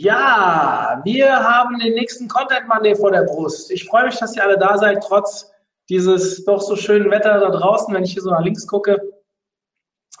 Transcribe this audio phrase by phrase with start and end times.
[0.00, 3.72] Ja, wir haben den nächsten Content Monday vor der Brust.
[3.72, 5.50] Ich freue mich, dass ihr alle da seid, trotz
[5.88, 7.92] dieses doch so schönen Wetter da draußen.
[7.92, 9.00] Wenn ich hier so nach links gucke,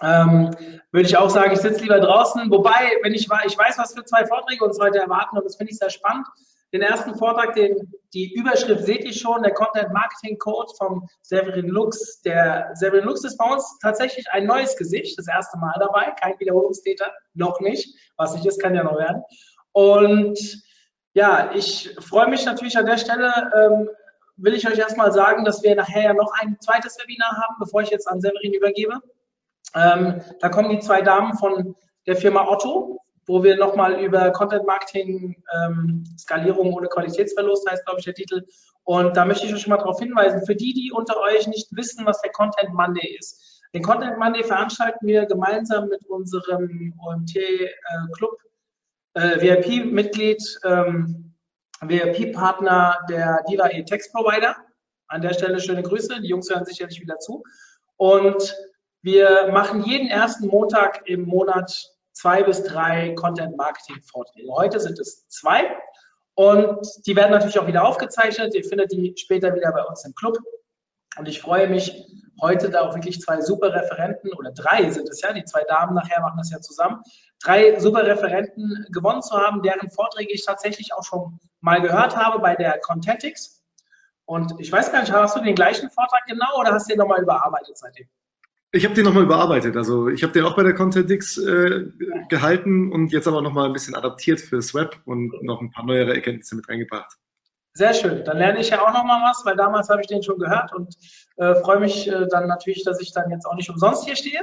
[0.02, 0.50] ähm,
[0.90, 2.50] würde ich auch sagen, ich sitze lieber draußen.
[2.50, 5.70] Wobei, wenn ich ich weiß, was für zwei Vorträge uns heute erwarten und das finde
[5.70, 6.26] ich sehr spannend.
[6.72, 11.68] Den ersten Vortrag, den, die Überschrift seht ihr schon, der Content Marketing Code vom Severin
[11.68, 12.20] Lux.
[12.22, 16.38] Der Severin Lux ist bei uns tatsächlich ein neues Gesicht, das erste Mal dabei, kein
[16.40, 17.94] Wiederholungstäter, noch nicht.
[18.16, 19.22] Was nicht ist, kann ja noch werden.
[19.78, 20.40] Und
[21.14, 23.88] ja, ich freue mich natürlich an der Stelle, ähm,
[24.36, 27.82] will ich euch erstmal sagen, dass wir nachher ja noch ein zweites Webinar haben, bevor
[27.82, 28.98] ich jetzt an Severin übergebe.
[29.76, 31.76] Ähm, da kommen die zwei Damen von
[32.08, 32.98] der Firma Otto,
[33.28, 38.46] wo wir nochmal über Content Marketing, ähm, Skalierung ohne Qualitätsverlust heißt, glaube ich, der Titel.
[38.82, 41.68] Und da möchte ich euch schon mal darauf hinweisen, für die, die unter euch nicht
[41.76, 43.62] wissen, was der Content Monday ist.
[43.72, 48.48] Den Content Monday veranstalten wir gemeinsam mit unserem OMT-Club äh,
[49.20, 51.34] VIP-Mitglied, ähm,
[51.80, 54.56] VIP-Partner der Diva E-Text Provider.
[55.08, 56.20] An der Stelle schöne Grüße.
[56.20, 57.42] Die Jungs hören sicherlich wieder zu.
[57.96, 58.54] Und
[59.02, 61.72] wir machen jeden ersten Montag im Monat
[62.12, 64.52] zwei bis drei Content-Marketing-Vorträge.
[64.52, 65.76] Heute sind es zwei.
[66.34, 68.54] Und die werden natürlich auch wieder aufgezeichnet.
[68.54, 70.38] Ihr findet die später wieder bei uns im Club.
[71.16, 72.06] Und ich freue mich,
[72.40, 75.94] heute da auch wirklich zwei super Referenten oder drei sind es ja, die zwei Damen
[75.94, 77.02] nachher machen das ja zusammen,
[77.42, 82.40] drei super Referenten gewonnen zu haben, deren Vorträge ich tatsächlich auch schon mal gehört habe
[82.40, 83.62] bei der Contentix.
[84.24, 86.98] Und ich weiß gar nicht, hast du den gleichen Vortrag genau oder hast du den
[86.98, 88.06] nochmal überarbeitet seitdem?
[88.70, 89.76] Ich habe den nochmal überarbeitet.
[89.78, 91.86] Also ich habe den auch bei der Contentix äh,
[92.28, 96.14] gehalten und jetzt aber nochmal ein bisschen adaptiert fürs Web und noch ein paar neuere
[96.14, 97.16] Erkenntnisse mit reingebracht.
[97.78, 98.24] Sehr schön.
[98.24, 100.96] Dann lerne ich ja auch nochmal was, weil damals habe ich den schon gehört und
[101.36, 104.40] äh, freue mich äh, dann natürlich, dass ich dann jetzt auch nicht umsonst hier stehe.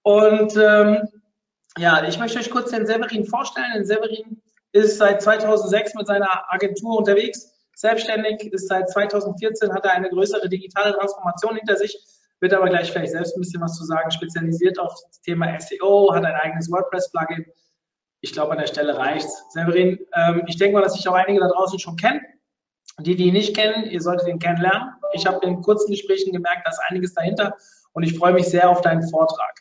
[0.00, 1.06] Und ähm,
[1.76, 3.74] ja, ich möchte euch kurz den Severin vorstellen.
[3.74, 4.40] Den Severin
[4.72, 10.48] ist seit 2006 mit seiner Agentur unterwegs, selbstständig, ist seit 2014, hat er eine größere
[10.48, 11.94] digitale Transformation hinter sich,
[12.40, 16.14] wird aber gleich vielleicht selbst ein bisschen was zu sagen, spezialisiert auf das Thema SEO,
[16.14, 17.52] hat ein eigenes WordPress-Plugin.
[18.22, 19.44] Ich glaube, an der Stelle reicht's.
[19.50, 22.22] Severin, ähm, ich denke mal, dass sich auch einige da draußen schon kennen.
[23.00, 24.94] Die, die ihn nicht kennen, ihr solltet ihn kennenlernen.
[25.12, 27.54] Ich habe in kurzen Gesprächen gemerkt, da ist einiges dahinter
[27.92, 29.60] und ich freue mich sehr auf deinen Vortrag.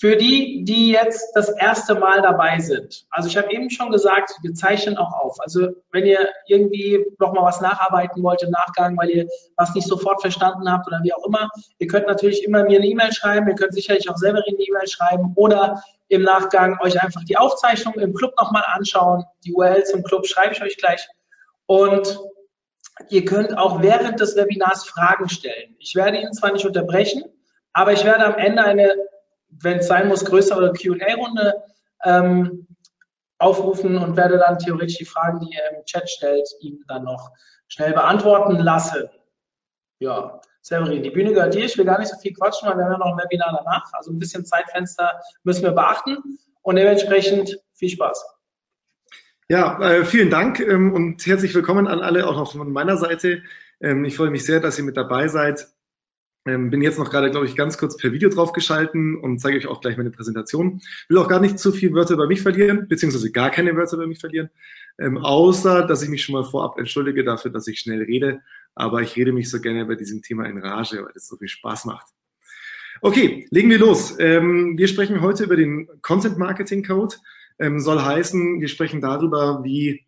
[0.00, 4.30] Für die, die jetzt das erste Mal dabei sind, also ich habe eben schon gesagt,
[4.42, 5.40] wir zeichnen auch auf.
[5.40, 9.88] Also wenn ihr irgendwie noch mal was nacharbeiten wollt im Nachgang, weil ihr was nicht
[9.88, 13.48] sofort verstanden habt oder wie auch immer, ihr könnt natürlich immer mir eine E-Mail schreiben,
[13.48, 17.94] ihr könnt sicherlich auch selber eine E-Mail schreiben oder im Nachgang euch einfach die Aufzeichnung
[17.94, 19.24] im Club nochmal anschauen.
[19.44, 21.08] Die URL zum Club schreibe ich euch gleich.
[21.66, 22.20] Und
[23.08, 25.76] ihr könnt auch während des Webinars Fragen stellen.
[25.78, 27.24] Ich werde Ihnen zwar nicht unterbrechen,
[27.72, 28.94] aber ich werde am Ende eine
[29.50, 31.62] wenn es sein muss, größere QA-Runde
[32.04, 32.66] ähm,
[33.38, 37.30] aufrufen und werde dann theoretisch die Fragen, die ihr im Chat stellt, ihm dann noch
[37.68, 39.08] schnell beantworten lassen.
[40.00, 41.64] Ja, Severin, die Bühne gehört dir.
[41.64, 43.90] Ich will gar nicht so viel quatschen, weil wir haben ja noch ein Webinar danach.
[43.92, 46.18] Also ein bisschen Zeitfenster müssen wir beachten
[46.62, 48.37] und dementsprechend viel Spaß.
[49.50, 53.42] Ja, äh, vielen Dank ähm, und herzlich willkommen an alle, auch noch von meiner Seite.
[53.80, 55.68] Ähm, ich freue mich sehr, dass ihr mit dabei seid.
[56.46, 59.66] Ähm, bin jetzt noch gerade, glaube ich, ganz kurz per Video draufgeschalten und zeige euch
[59.66, 60.82] auch gleich meine Präsentation.
[61.08, 64.06] Will auch gar nicht zu viel Wörter über mich verlieren, beziehungsweise gar keine Wörter über
[64.06, 64.50] mich verlieren,
[64.98, 68.42] außer dass ich mich schon mal vorab entschuldige dafür, dass ich schnell rede.
[68.74, 71.48] Aber ich rede mich so gerne bei diesem Thema in Rage, weil es so viel
[71.48, 72.08] Spaß macht.
[73.00, 74.18] Okay, legen wir los.
[74.18, 77.16] Wir sprechen heute über den Content Marketing Code.
[77.58, 80.06] Ähm, soll heißen, wir sprechen darüber, wie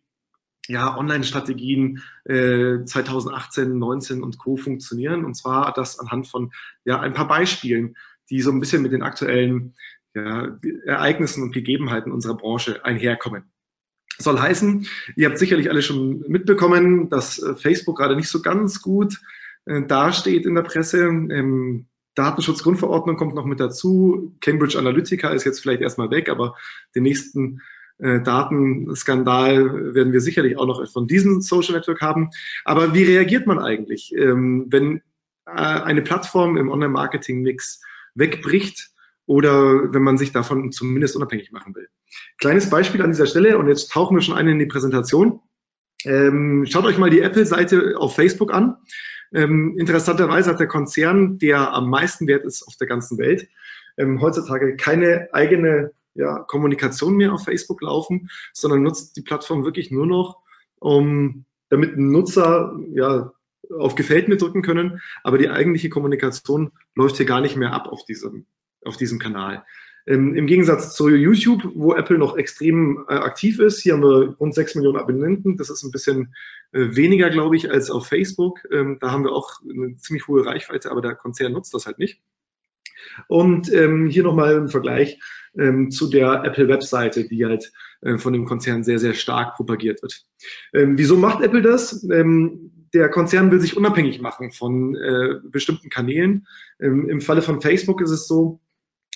[0.67, 4.57] ja, Online-Strategien äh, 2018, 19 und Co.
[4.57, 5.25] funktionieren.
[5.25, 6.51] Und zwar das anhand von
[6.85, 7.95] ja, ein paar Beispielen,
[8.29, 9.75] die so ein bisschen mit den aktuellen
[10.13, 13.51] ja, Ereignissen und Gegebenheiten unserer Branche einherkommen.
[14.17, 18.81] Soll heißen, ihr habt sicherlich alle schon mitbekommen, dass äh, Facebook gerade nicht so ganz
[18.81, 19.19] gut
[19.65, 21.05] äh, dasteht in der Presse.
[21.05, 24.35] Ähm, Datenschutzgrundverordnung kommt noch mit dazu.
[24.41, 26.55] Cambridge Analytica ist jetzt vielleicht erstmal weg, aber
[26.95, 27.61] den nächsten
[27.99, 32.29] äh, Datenskandal werden wir sicherlich auch noch von diesem Social Network haben.
[32.65, 34.97] Aber wie reagiert man eigentlich, ähm, wenn
[35.45, 37.81] äh, eine Plattform im Online-Marketing-Mix
[38.15, 38.89] wegbricht
[39.25, 41.87] oder wenn man sich davon zumindest unabhängig machen will?
[42.39, 45.39] Kleines Beispiel an dieser Stelle und jetzt tauchen wir schon ein in die Präsentation.
[46.03, 48.77] Ähm, schaut euch mal die Apple-Seite auf Facebook an.
[49.33, 53.47] Ähm, interessanterweise hat der Konzern, der am meisten wert ist auf der ganzen Welt,
[53.97, 59.91] ähm, heutzutage keine eigene ja, Kommunikation mehr auf Facebook laufen, sondern nutzt die Plattform wirklich
[59.91, 60.39] nur noch,
[60.79, 63.31] um damit Nutzer ja,
[63.77, 67.87] auf Gefällt mir drücken können, aber die eigentliche Kommunikation läuft hier gar nicht mehr ab
[67.87, 68.45] auf diesem,
[68.83, 69.63] auf diesem Kanal.
[70.07, 74.35] Ähm, Im Gegensatz zu YouTube, wo Apple noch extrem äh, aktiv ist, hier haben wir
[74.39, 75.57] rund 6 Millionen Abonnenten.
[75.57, 76.33] Das ist ein bisschen
[76.71, 78.59] äh, weniger, glaube ich, als auf Facebook.
[78.71, 81.99] Ähm, da haben wir auch eine ziemlich hohe Reichweite, aber der Konzern nutzt das halt
[81.99, 82.21] nicht.
[83.27, 85.19] Und ähm, hier nochmal ein Vergleich
[85.57, 87.71] ähm, zu der Apple-Webseite, die halt
[88.01, 90.23] äh, von dem Konzern sehr, sehr stark propagiert wird.
[90.73, 92.07] Ähm, wieso macht Apple das?
[92.09, 96.47] Ähm, der Konzern will sich unabhängig machen von äh, bestimmten Kanälen.
[96.79, 98.59] Ähm, Im Falle von Facebook ist es so,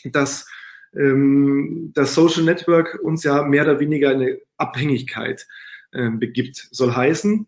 [0.06, 0.48] dass
[0.98, 5.48] ähm, das Social Network uns ja mehr oder weniger eine Abhängigkeit
[5.92, 6.68] äh, begibt.
[6.72, 7.48] Soll heißen,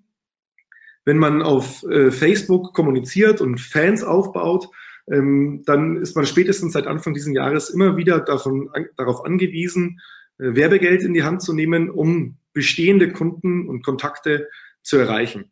[1.05, 4.69] wenn man auf äh, Facebook kommuniziert und Fans aufbaut,
[5.09, 10.01] ähm, dann ist man spätestens seit Anfang dieses Jahres immer wieder davon, an, darauf angewiesen,
[10.38, 14.50] äh, Werbegeld in die Hand zu nehmen, um bestehende Kunden und Kontakte
[14.81, 15.51] zu erreichen.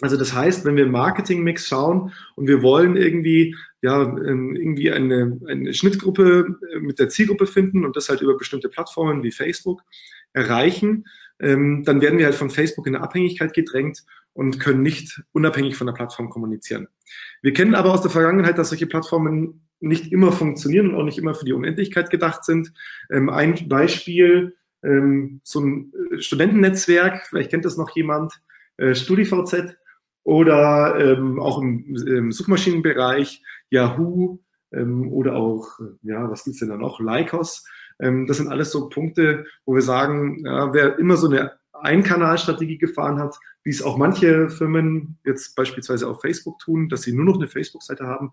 [0.00, 4.90] Also das heißt, wenn wir im Marketingmix schauen und wir wollen irgendwie ja ähm, irgendwie
[4.90, 9.32] eine, eine Schnittgruppe äh, mit der Zielgruppe finden und das halt über bestimmte Plattformen wie
[9.32, 9.82] Facebook
[10.32, 11.04] erreichen,
[11.38, 15.76] ähm, dann werden wir halt von Facebook in eine Abhängigkeit gedrängt und können nicht unabhängig
[15.76, 16.88] von der Plattform kommunizieren.
[17.42, 21.18] Wir kennen aber aus der Vergangenheit, dass solche Plattformen nicht immer funktionieren und auch nicht
[21.18, 22.72] immer für die Unendlichkeit gedacht sind.
[23.10, 24.56] Ähm, ein Beispiel,
[25.42, 28.34] so ein äh, Studentennetzwerk, vielleicht kennt das noch jemand,
[28.76, 29.76] äh, StudiVZ,
[30.26, 34.40] oder ähm, auch im, im Suchmaschinenbereich Yahoo
[34.72, 36.98] ähm, oder auch, ja, was gibt's denn da noch?
[36.98, 37.64] Lycos.
[38.00, 42.76] Ähm, das sind alles so Punkte, wo wir sagen, ja, wer immer so eine Einkanalstrategie
[42.76, 47.24] gefahren hat, wie es auch manche Firmen jetzt beispielsweise auf Facebook tun, dass sie nur
[47.24, 48.32] noch eine Facebook-Seite haben,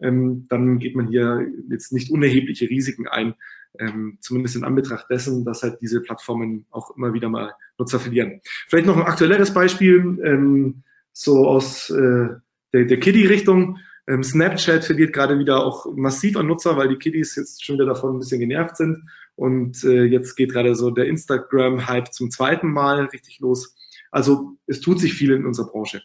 [0.00, 3.34] ähm, dann geht man hier jetzt nicht unerhebliche Risiken ein,
[3.78, 8.40] ähm, zumindest in Anbetracht dessen, dass halt diese Plattformen auch immer wieder mal Nutzer verlieren.
[8.68, 10.18] Vielleicht noch ein aktuelleres Beispiel.
[10.24, 12.28] Ähm, so aus äh,
[12.74, 13.78] der, der Kiddie-Richtung.
[14.06, 17.86] Ähm, Snapchat verliert gerade wieder auch massiv an Nutzer, weil die Kiddies jetzt schon wieder
[17.86, 19.08] davon ein bisschen genervt sind.
[19.36, 23.74] Und äh, jetzt geht gerade so der Instagram-Hype zum zweiten Mal richtig los.
[24.10, 26.02] Also es tut sich viel in unserer Branche.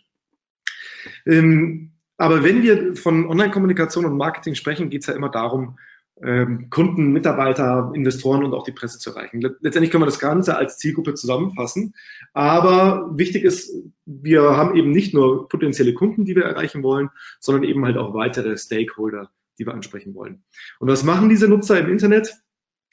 [1.26, 5.78] Ähm, aber wenn wir von Online-Kommunikation und Marketing sprechen, geht es ja immer darum,
[6.24, 9.42] ähm, Kunden, Mitarbeiter, Investoren und auch die Presse zu erreichen.
[9.42, 11.94] Letztendlich können wir das Ganze als Zielgruppe zusammenfassen.
[12.33, 13.71] Aber wichtig ist,
[14.06, 18.13] wir haben eben nicht nur potenzielle Kunden, die wir erreichen wollen, sondern eben halt auch
[18.13, 20.44] weitere Stakeholder, die wir ansprechen wollen.
[20.80, 22.36] Und was machen diese Nutzer im Internet?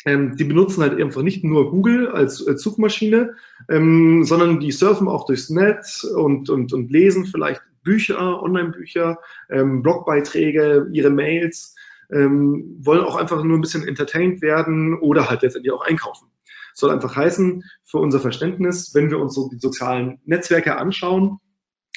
[0.04, 3.34] Ähm, die benutzen halt einfach nicht nur Google als, als Suchmaschine,
[3.68, 9.18] ähm, sondern die surfen auch durchs Netz und, und, und lesen vielleicht Bücher, Online-Bücher,
[9.48, 11.74] ähm, Blogbeiträge, ihre Mails
[12.12, 16.28] ähm, wollen auch einfach nur ein bisschen entertained werden oder halt letztendlich auch einkaufen.
[16.74, 21.38] Soll einfach heißen, für unser Verständnis, wenn wir uns so die sozialen Netzwerke anschauen,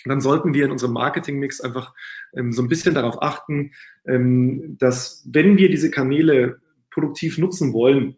[0.05, 1.93] dann sollten wir in unserem Marketingmix einfach
[2.33, 3.71] ähm, so ein bisschen darauf achten,
[4.05, 8.17] ähm, dass wenn wir diese Kanäle produktiv nutzen wollen,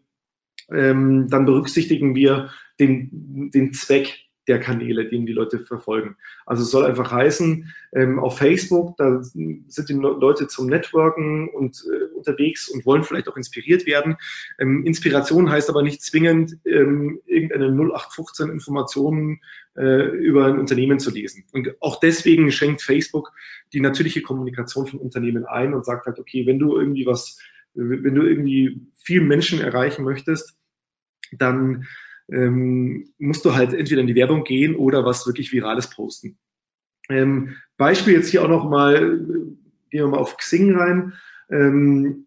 [0.70, 6.16] ähm, dann berücksichtigen wir den, den Zweck der Kanäle, den die Leute verfolgen.
[6.46, 11.84] Also es soll einfach heißen, ähm, auf Facebook, da sind die Leute zum Networken und
[11.90, 14.16] äh, unterwegs und wollen vielleicht auch inspiriert werden.
[14.58, 19.40] Ähm, Inspiration heißt aber nicht zwingend, ähm, irgendeine 0815 Informationen
[19.76, 21.44] äh, über ein Unternehmen zu lesen.
[21.52, 23.32] Und auch deswegen schenkt Facebook
[23.72, 27.38] die natürliche Kommunikation von Unternehmen ein und sagt halt, okay, wenn du irgendwie was,
[27.74, 30.56] wenn du irgendwie viel Menschen erreichen möchtest,
[31.32, 31.86] dann
[32.32, 36.38] ähm, musst du halt entweder in die Werbung gehen oder was wirklich Virales posten.
[37.08, 39.58] Ähm, Beispiel jetzt hier auch noch mal, gehen
[39.90, 41.14] wir mal auf Xing rein.
[41.50, 42.26] Ähm,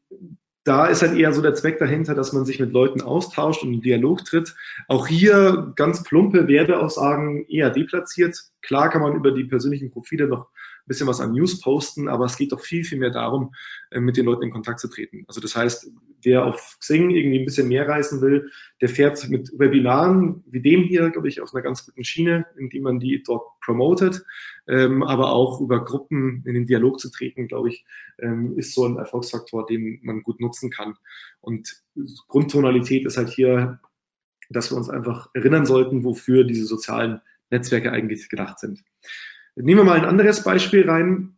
[0.64, 3.72] da ist halt eher so der Zweck dahinter, dass man sich mit Leuten austauscht und
[3.72, 4.56] in Dialog tritt.
[4.88, 8.38] Auch hier ganz plumpe Werbeaussagen eher deplatziert.
[8.62, 12.26] Klar kann man über die persönlichen Profile noch ein bisschen was an News posten, aber
[12.26, 13.54] es geht doch viel, viel mehr darum,
[13.92, 15.24] äh, mit den Leuten in Kontakt zu treten.
[15.28, 15.92] Also das heißt,
[16.26, 18.52] wer auf Xing irgendwie ein bisschen mehr reisen will,
[18.82, 22.84] der fährt mit Webinaren wie dem hier, glaube ich, auf einer ganz guten Schiene, indem
[22.84, 24.24] man die dort promotet,
[24.68, 27.86] ähm, aber auch über Gruppen in den Dialog zu treten, glaube ich,
[28.20, 30.98] ähm, ist so ein Erfolgsfaktor, den man gut nutzen kann.
[31.42, 31.84] Und
[32.28, 33.80] Grundtonalität ist halt hier,
[34.50, 38.84] dass wir uns einfach erinnern sollten, wofür diese sozialen Netzwerke eigentlich gedacht sind.
[39.56, 41.38] Nehmen wir mal ein anderes Beispiel rein.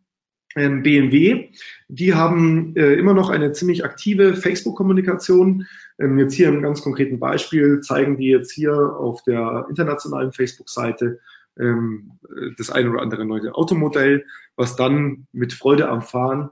[0.56, 1.50] Ähm, BMW,
[1.88, 5.66] die haben äh, immer noch eine ziemlich aktive Facebook-Kommunikation.
[5.98, 11.20] Ähm, jetzt hier im ganz konkreten Beispiel zeigen die jetzt hier auf der internationalen Facebook-Seite
[11.58, 12.12] ähm,
[12.56, 14.24] das eine oder andere neue Automodell,
[14.56, 16.50] was dann mit Freude am Fahren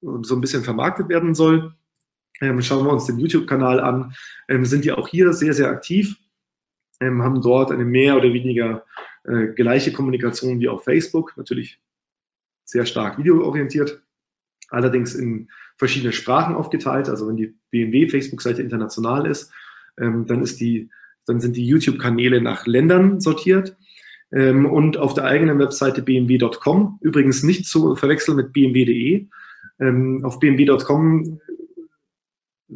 [0.00, 1.74] so ein bisschen vermarktet werden soll.
[2.40, 4.14] Ähm, schauen wir uns den YouTube-Kanal an,
[4.48, 6.16] ähm, sind die auch hier sehr, sehr aktiv,
[7.00, 8.84] ähm, haben dort eine mehr oder weniger
[9.24, 11.80] äh, gleiche Kommunikation wie auf Facebook, natürlich
[12.68, 14.02] sehr stark videoorientiert,
[14.68, 17.08] allerdings in verschiedene Sprachen aufgeteilt.
[17.08, 19.50] Also wenn die BMW Facebook-Seite international ist,
[19.98, 20.90] ähm, dann ist die,
[21.26, 23.76] dann sind die YouTube-Kanäle nach Ländern sortiert.
[24.30, 29.28] Ähm, und auf der eigenen Webseite bmw.com, übrigens nicht zu verwechseln mit bmw.de.
[29.80, 31.40] Ähm, auf bmw.com
[32.68, 32.74] äh,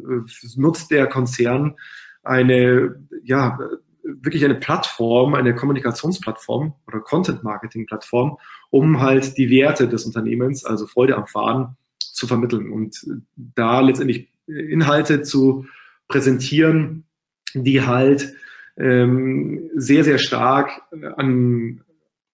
[0.55, 1.75] nutzt der Konzern
[2.23, 3.59] eine, ja,
[4.03, 8.37] wirklich eine Plattform, eine Kommunikationsplattform oder Content-Marketing-Plattform,
[8.69, 13.05] um halt die Werte des Unternehmens, also Freude am Fahren, zu vermitteln und
[13.35, 15.65] da letztendlich Inhalte zu
[16.07, 17.05] präsentieren,
[17.53, 18.35] die halt
[18.77, 20.81] ähm, sehr, sehr stark
[21.17, 21.81] an,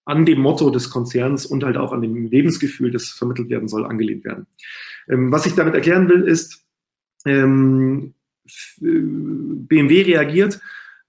[0.06, 3.86] an dem Motto des Konzerns und halt auch an dem Lebensgefühl, das vermittelt werden soll,
[3.86, 4.48] angelehnt werden.
[5.08, 6.66] Ähm, was ich damit erklären will, ist,
[7.26, 8.14] ähm,
[8.80, 10.60] BMW reagiert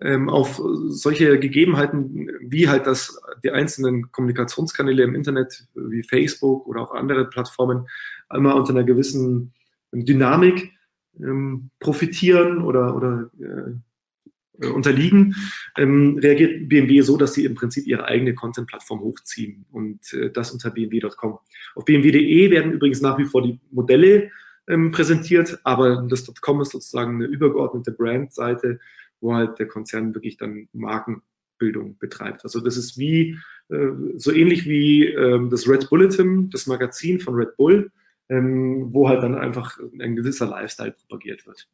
[0.02, 6.82] ähm, auf solche Gegebenheiten, wie halt das die einzelnen Kommunikationskanäle im Internet, wie Facebook oder
[6.82, 7.88] auch andere Plattformen,
[8.28, 9.52] einmal unter einer gewissen
[9.92, 10.72] Dynamik
[11.18, 15.34] ähm, profitieren oder, oder äh, unterliegen,
[15.76, 20.50] ähm, reagiert BMW so, dass sie im Prinzip ihre eigene Content-Plattform hochziehen und äh, das
[20.52, 21.38] unter bmw.com.
[21.74, 24.30] Auf bmw.de werden übrigens nach wie vor die Modelle
[24.68, 28.80] ähm, präsentiert, aber das .com ist sozusagen eine übergeordnete Brand-Seite,
[29.20, 32.44] wo halt der Konzern wirklich dann Markenbildung betreibt.
[32.44, 37.34] Also das ist wie äh, so ähnlich wie ähm, das Red Bulletin, das Magazin von
[37.34, 37.90] Red Bull,
[38.28, 41.68] ähm, wo halt dann einfach ein gewisser Lifestyle propagiert wird.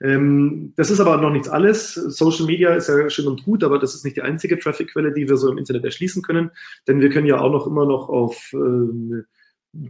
[0.00, 1.94] Ähm, das ist aber noch nichts alles.
[1.94, 5.28] Social Media ist ja schön und gut, aber das ist nicht die einzige Traffic-Quelle, die
[5.28, 6.50] wir so im Internet erschließen können,
[6.88, 9.24] denn wir können ja auch noch immer noch auf ähm,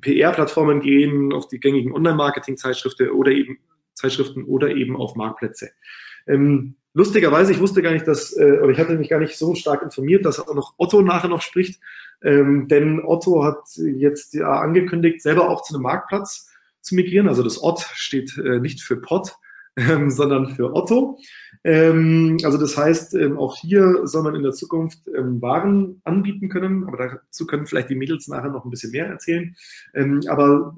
[0.00, 3.58] PR-Plattformen gehen, auf die gängigen Online-Marketing-Zeitschriften oder eben
[3.94, 5.70] Zeitschriften oder eben auf Marktplätze.
[6.26, 9.54] Ähm, lustigerweise, ich wusste gar nicht, dass, äh, oder ich hatte mich gar nicht so
[9.54, 11.80] stark informiert, dass auch noch Otto nachher noch spricht.
[12.22, 16.50] Ähm, denn Otto hat jetzt ja angekündigt, selber auch zu einem Marktplatz
[16.80, 17.28] zu migrieren.
[17.28, 19.32] Also das Ott steht äh, nicht für Pott,
[19.76, 21.18] ähm, sondern für Otto.
[21.64, 26.48] Ähm, also das heißt, ähm, auch hier soll man in der Zukunft ähm, Waren anbieten
[26.48, 29.56] können, aber dazu können vielleicht die Mädels nachher noch ein bisschen mehr erzählen.
[29.94, 30.76] Ähm, aber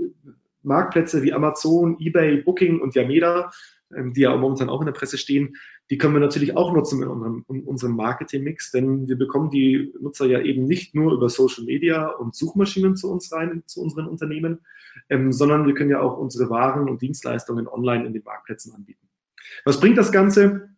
[0.63, 3.51] Marktplätze wie Amazon, eBay, Booking und Yameda
[3.91, 5.57] die ja momentan auch in der Presse stehen,
[5.91, 9.93] die können wir natürlich auch nutzen in unserem, in unserem Marketing-Mix, denn wir bekommen die
[10.01, 14.07] Nutzer ja eben nicht nur über Social Media und Suchmaschinen zu uns rein, zu unseren
[14.07, 14.61] Unternehmen,
[15.11, 19.09] ähm, sondern wir können ja auch unsere Waren und Dienstleistungen online in den Marktplätzen anbieten.
[19.65, 20.71] Was bringt das Ganze?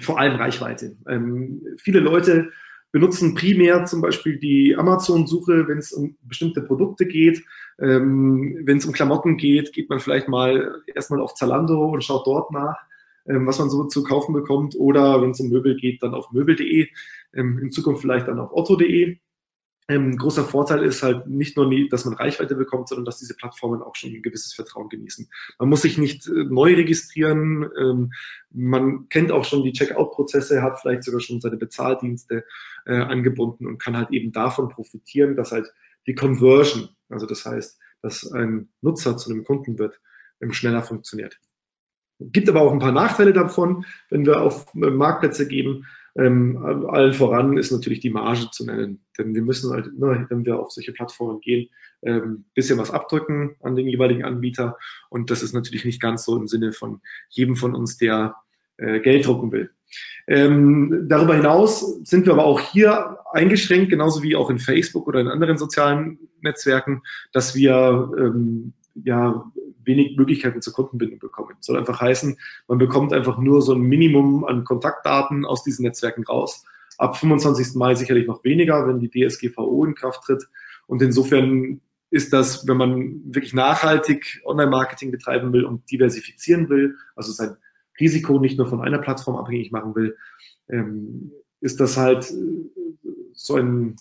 [0.00, 0.96] Vor allem Reichweite.
[1.06, 2.50] Ähm, viele Leute
[2.96, 7.44] benutzen primär zum Beispiel die Amazon-Suche, wenn es um bestimmte Produkte geht.
[7.78, 12.26] Ähm, wenn es um Klamotten geht, geht man vielleicht mal erstmal auf Zalando und schaut
[12.26, 12.78] dort nach,
[13.28, 14.76] ähm, was man so zu kaufen bekommt.
[14.78, 16.88] Oder wenn es um Möbel geht, dann auf möbel.de.
[17.34, 19.18] Ähm, in Zukunft vielleicht dann auf otto.de.
[19.88, 23.82] Ähm, großer Vorteil ist halt nicht nur, dass man Reichweite bekommt, sondern dass diese Plattformen
[23.82, 25.28] auch schon ein gewisses Vertrauen genießen.
[25.58, 27.70] Man muss sich nicht äh, neu registrieren.
[27.78, 28.12] Ähm,
[28.50, 32.44] man kennt auch schon die Checkout-Prozesse, hat vielleicht sogar schon seine Bezahldienste
[32.84, 35.72] äh, angebunden und kann halt eben davon profitieren, dass halt
[36.08, 40.00] die Conversion, also das heißt, dass ein Nutzer zu einem Kunden wird,
[40.40, 41.38] ähm, schneller funktioniert.
[42.18, 45.86] Gibt aber auch ein paar Nachteile davon, wenn wir auf äh, Marktplätze gehen.
[46.18, 49.04] Ähm, allen voran ist natürlich die Marge zu nennen.
[49.18, 51.68] Denn wir müssen halt immer, wenn wir auf solche Plattformen gehen,
[52.02, 54.78] ähm, bisschen was abdrücken an den jeweiligen Anbieter.
[55.10, 58.36] Und das ist natürlich nicht ganz so im Sinne von jedem von uns, der
[58.78, 59.70] äh, Geld drucken will.
[60.26, 65.20] Ähm, darüber hinaus sind wir aber auch hier eingeschränkt, genauso wie auch in Facebook oder
[65.20, 69.50] in anderen sozialen Netzwerken, dass wir ähm, ja
[69.86, 71.56] wenig Möglichkeiten zur Kundenbindung bekommen.
[71.60, 72.38] Soll einfach heißen,
[72.68, 76.64] man bekommt einfach nur so ein Minimum an Kontaktdaten aus diesen Netzwerken raus.
[76.98, 77.74] Ab 25.
[77.74, 80.48] Mai sicherlich noch weniger, wenn die DSGVO in Kraft tritt.
[80.86, 87.32] Und insofern ist das, wenn man wirklich nachhaltig Online-Marketing betreiben will und diversifizieren will, also
[87.32, 87.56] sein
[87.98, 90.16] Risiko nicht nur von einer Plattform abhängig machen will,
[90.68, 92.32] ähm, ist das halt
[93.32, 93.96] so ein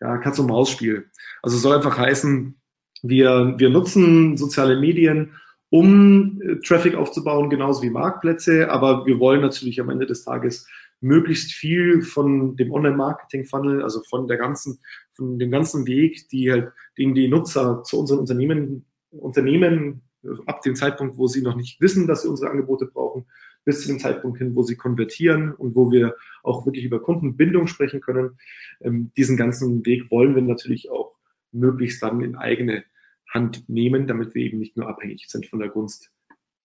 [0.00, 1.10] ja, Katz-und-Maus-Spiel.
[1.42, 2.58] Also soll einfach heißen,
[3.02, 5.32] wir, wir nutzen soziale Medien,
[5.70, 10.66] um äh, Traffic aufzubauen, genauso wie Marktplätze, aber wir wollen natürlich am Ende des Tages
[11.00, 14.80] möglichst viel von dem Online-Marketing-Funnel, also von der ganzen,
[15.12, 20.02] von dem ganzen Weg, die halt, den die Nutzer zu unseren Unternehmen, Unternehmen
[20.46, 23.26] ab dem Zeitpunkt, wo sie noch nicht wissen, dass sie unsere Angebote brauchen,
[23.64, 27.66] bis zu dem Zeitpunkt hin, wo sie konvertieren und wo wir auch wirklich über Kundenbindung
[27.66, 28.38] sprechen können.
[28.80, 31.17] Ähm, diesen ganzen Weg wollen wir natürlich auch
[31.52, 32.84] möglichst dann in eigene
[33.28, 36.10] Hand nehmen, damit wir eben nicht nur abhängig sind von der Gunst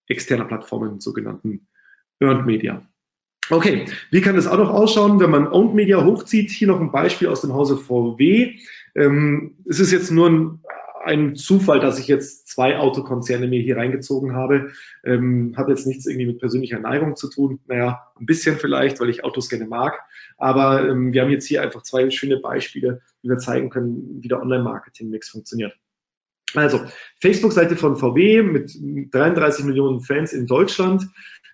[0.08, 1.68] externer Plattformen, sogenannten
[2.20, 2.88] Earned Media.
[3.50, 6.50] Okay, wie kann das auch noch ausschauen, wenn man Owned Media hochzieht?
[6.50, 8.58] Hier noch ein Beispiel aus dem Hause VW.
[8.96, 10.64] Ähm, es ist jetzt nur ein,
[11.04, 14.72] ein, Zufall, dass ich jetzt zwei Autokonzerne mir hier reingezogen habe.
[15.04, 17.60] Ähm, hat jetzt nichts irgendwie mit persönlicher Neigung zu tun.
[17.68, 20.00] Naja, ein bisschen vielleicht, weil ich Autos gerne mag.
[20.38, 24.28] Aber ähm, wir haben jetzt hier einfach zwei schöne Beispiele, wie wir zeigen können, wie
[24.28, 25.74] der Online-Marketing-Mix funktioniert.
[26.56, 26.82] Also,
[27.20, 28.78] Facebook-Seite von VW mit
[29.12, 31.08] 33 Millionen Fans in Deutschland.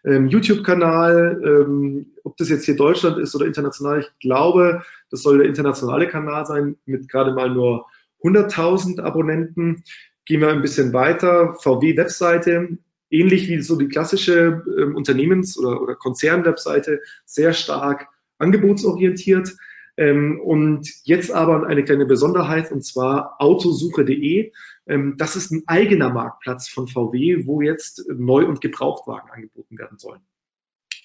[0.06, 5.40] Ähm, YouTube-Kanal, ähm, ob das jetzt hier Deutschland ist oder international, ich glaube, das soll
[5.40, 7.86] der internationale Kanal sein mit gerade mal nur
[8.24, 9.84] 100.000 Abonnenten.
[10.26, 11.56] Gehen wir ein bisschen weiter.
[11.56, 12.78] VW-Webseite,
[13.10, 18.08] ähnlich wie so die klassische ähm, Unternehmens- oder, oder Konzern-Webseite, sehr stark
[18.38, 19.56] angebotsorientiert.
[19.98, 24.52] Ähm, und jetzt aber eine kleine Besonderheit, und zwar autosuche.de.
[24.88, 29.98] Ähm, das ist ein eigener Marktplatz von VW, wo jetzt Neu- und Gebrauchtwagen angeboten werden
[29.98, 30.22] sollen.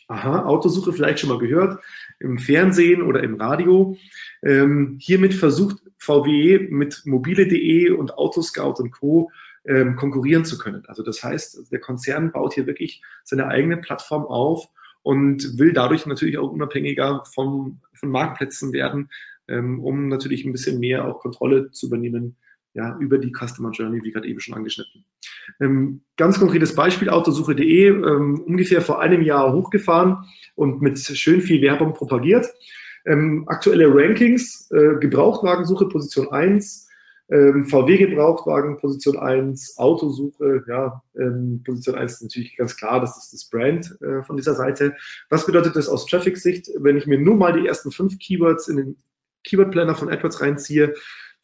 [0.06, 1.82] Aha, Autosuche vielleicht schon mal gehört,
[2.20, 3.96] im Fernsehen oder im Radio.
[4.42, 9.30] Ähm, hiermit versucht VW mit mobile.de und Autoscout und Co.
[9.66, 10.84] Ähm, konkurrieren zu können.
[10.88, 14.68] Also das heißt, der Konzern baut hier wirklich seine eigene Plattform auf
[15.02, 19.08] und will dadurch natürlich auch unabhängiger vom, von Marktplätzen werden,
[19.49, 22.37] ähm, um natürlich ein bisschen mehr auch Kontrolle zu übernehmen
[22.75, 25.04] ja, über die Customer Journey, wie gerade eben schon angeschnitten.
[25.61, 30.25] Ähm, ganz konkretes Beispiel, autosuche.de, ähm, ungefähr vor einem Jahr hochgefahren
[30.57, 32.47] und mit schön viel Werbung propagiert.
[33.07, 36.88] Ähm, aktuelle Rankings, äh, Gebrauchtwagensuche Position 1,
[37.31, 43.16] ähm, VW Gebrauchtwagen Position 1, Autosuche, ja, ähm, Position 1 ist natürlich ganz klar, das
[43.16, 44.97] ist das Brand äh, von dieser Seite.
[45.31, 46.71] Was bedeutet das aus Traffic-Sicht?
[46.78, 48.97] Wenn ich mir nur mal die ersten fünf Keywords in den
[49.45, 50.95] Keyword Planner von AdWords reinziehe,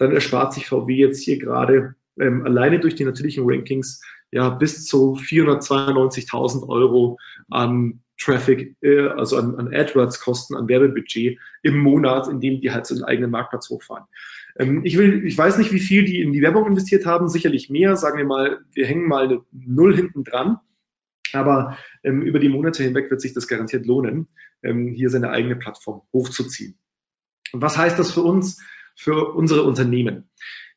[0.00, 4.86] dann erspart sich VW jetzt hier gerade ähm, alleine durch die natürlichen Rankings ja bis
[4.86, 7.19] zu 492.000 Euro
[7.50, 12.95] an Traffic, äh, also an, an AdWords-Kosten, an Werbebudget im Monat, indem die halt so
[12.95, 14.04] einen eigenen Marktplatz hochfahren.
[14.58, 17.69] Ähm, ich will, ich weiß nicht, wie viel die in die Werbung investiert haben, sicherlich
[17.69, 20.58] mehr, sagen wir mal, wir hängen mal eine Null hinten dran.
[21.32, 24.28] Aber ähm, über die Monate hinweg wird sich das garantiert lohnen,
[24.63, 26.78] ähm, hier seine eigene Plattform hochzuziehen.
[27.52, 28.60] Und was heißt das für uns,
[29.00, 30.28] für unsere Unternehmen?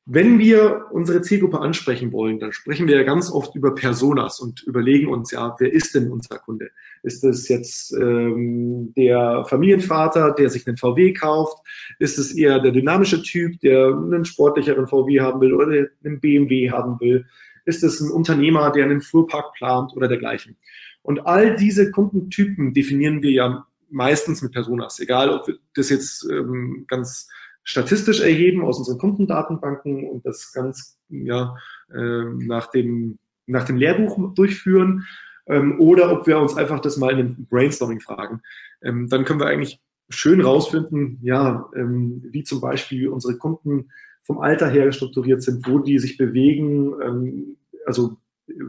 [0.05, 4.63] Wenn wir unsere Zielgruppe ansprechen wollen, dann sprechen wir ja ganz oft über Personas und
[4.63, 6.71] überlegen uns ja, wer ist denn unser Kunde?
[7.03, 11.57] Ist es jetzt ähm, der Familienvater, der sich einen VW kauft?
[11.99, 16.71] Ist es eher der dynamische Typ, der einen sportlicheren VW haben will oder einen BMW
[16.71, 17.25] haben will?
[17.65, 20.57] Ist es ein Unternehmer, der einen Fuhrpark plant oder dergleichen?
[21.01, 26.85] Und all diese Kundentypen definieren wir ja meistens mit Personas, egal ob das jetzt ähm,
[26.87, 27.29] ganz
[27.63, 31.55] statistisch erheben aus unseren Kundendatenbanken und das ganz ja,
[31.93, 35.05] äh, nach, dem, nach dem Lehrbuch durchführen
[35.47, 38.41] ähm, oder ob wir uns einfach das mal in einem Brainstorming fragen.
[38.81, 43.89] Ähm, dann können wir eigentlich schön rausfinden, ja, ähm, wie zum Beispiel unsere Kunden
[44.23, 48.17] vom Alter her strukturiert sind, wo die sich bewegen, ähm, also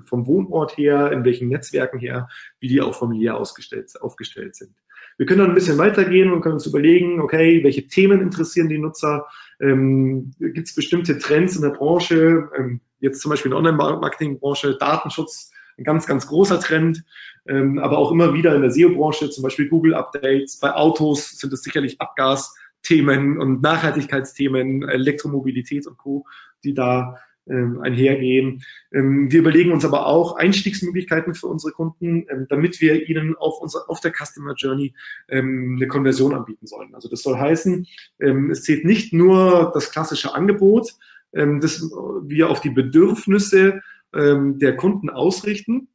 [0.05, 2.29] vom Wohnort her, in welchen Netzwerken her,
[2.61, 4.75] wie die auch familiär ausgestellt, aufgestellt sind.
[5.17, 8.79] Wir können dann ein bisschen weitergehen und können uns überlegen, okay, welche Themen interessieren die
[8.79, 9.27] Nutzer?
[9.61, 12.49] Ähm, Gibt es bestimmte Trends in der Branche?
[12.57, 17.05] Ähm, jetzt zum Beispiel in der Online-Marketing-Branche, Datenschutz, ein ganz, ganz großer Trend,
[17.47, 20.59] ähm, aber auch immer wieder in der SEO-Branche, zum Beispiel Google-Updates.
[20.59, 26.27] Bei Autos sind es sicherlich Abgasthemen und Nachhaltigkeitsthemen, Elektromobilität und Co.,
[26.65, 28.63] die da einhergehen.
[28.93, 33.61] Ähm, wir überlegen uns aber auch Einstiegsmöglichkeiten für unsere Kunden, ähm, damit wir ihnen auf,
[33.61, 34.95] unser, auf der Customer Journey
[35.29, 36.95] ähm, eine Konversion anbieten sollen.
[36.95, 37.87] Also das soll heißen,
[38.21, 40.95] ähm, es zählt nicht nur das klassische Angebot,
[41.35, 43.81] ähm, das wir auf die Bedürfnisse
[44.17, 45.89] der Kunden ausrichten,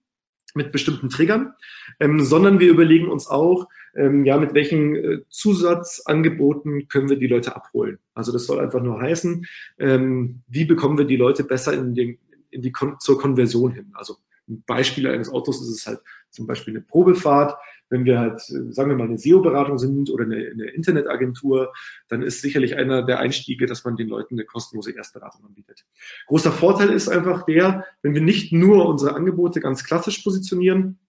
[0.55, 1.53] mit bestimmten Triggern,
[1.99, 7.27] ähm, sondern wir überlegen uns auch, ähm, ja, mit welchen äh, Zusatzangeboten können wir die
[7.27, 7.99] Leute abholen.
[8.13, 9.45] Also das soll einfach nur heißen,
[9.79, 12.17] ähm, wie bekommen wir die Leute besser in, den,
[12.51, 13.91] in die Kon zur Konversion hin.
[13.93, 17.57] Also ein Beispiel eines Autos ist es halt zum Beispiel eine Probefahrt.
[17.89, 21.73] Wenn wir halt, sagen wir mal, eine SEO-Beratung sind oder eine, eine, Internetagentur,
[22.08, 25.86] dann ist sicherlich einer der Einstiege, dass man den Leuten eine kostenlose Erstberatung anbietet.
[26.28, 30.99] Großer Vorteil ist einfach der, wenn wir nicht nur unsere Angebote ganz klassisch positionieren,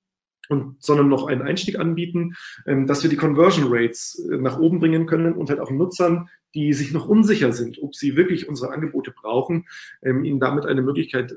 [0.51, 2.35] und, sondern noch einen Einstieg anbieten,
[2.67, 6.29] ähm, dass wir die Conversion Rates äh, nach oben bringen können und halt auch Nutzern,
[6.55, 9.69] die sich noch unsicher sind, ob sie wirklich unsere Angebote brauchen,
[10.03, 11.35] ähm, ihnen damit eine Möglichkeit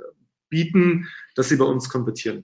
[0.49, 2.43] bieten, dass sie bei uns konvertieren.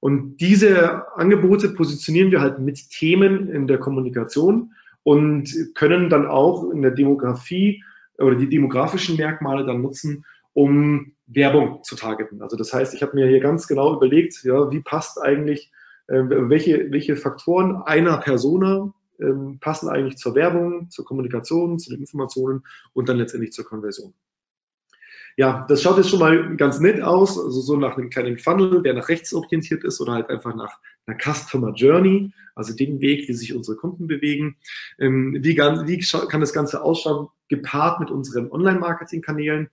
[0.00, 6.70] Und diese Angebote positionieren wir halt mit Themen in der Kommunikation und können dann auch
[6.70, 7.84] in der Demografie
[8.18, 12.42] oder die demografischen Merkmale dann nutzen, um Werbung zu targeten.
[12.42, 15.70] Also das heißt, ich habe mir hier ganz genau überlegt, ja, wie passt eigentlich,
[16.08, 22.00] äh, welche, welche Faktoren einer Persona ähm, passen eigentlich zur Werbung, zur Kommunikation, zu den
[22.00, 24.14] Informationen und dann letztendlich zur Konversion.
[25.36, 28.82] Ja, das schaut jetzt schon mal ganz nett aus, also so nach einem kleinen Funnel,
[28.82, 33.28] der nach rechts orientiert ist oder halt einfach nach einer Customer Journey, also den Weg,
[33.28, 34.56] wie sich unsere Kunden bewegen.
[34.98, 39.70] Ähm, wie, wie kann das Ganze ausschauen, gepaart mit unseren Online-Marketing-Kanälen?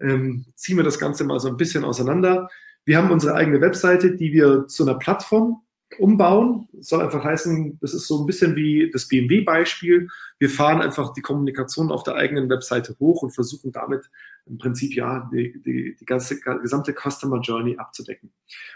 [0.00, 2.48] Ähm, ziehen wir das Ganze mal so ein bisschen auseinander.
[2.84, 5.62] Wir haben unsere eigene Webseite, die wir zu einer Plattform
[5.98, 6.68] umbauen.
[6.72, 10.08] Das soll einfach heißen, das ist so ein bisschen wie das BMW-Beispiel.
[10.38, 14.10] Wir fahren einfach die Kommunikation auf der eigenen Webseite hoch und versuchen damit
[14.46, 18.30] im Prinzip ja die, die, die ganze gesamte Customer Journey abzudecken.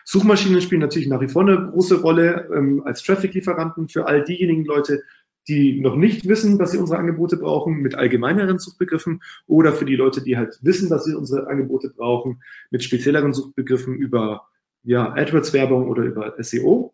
[0.05, 4.65] Suchmaschinen spielen natürlich nach wie vor eine große Rolle ähm, als Traffic-Lieferanten für all diejenigen
[4.65, 5.03] Leute,
[5.49, 9.97] die noch nicht wissen, dass sie unsere Angebote brauchen, mit allgemeineren Suchbegriffen oder für die
[9.97, 14.49] Leute, die halt wissen, dass sie unsere Angebote brauchen, mit spezielleren Suchbegriffen über
[14.85, 16.94] ja, AdWords-Werbung oder über SEO.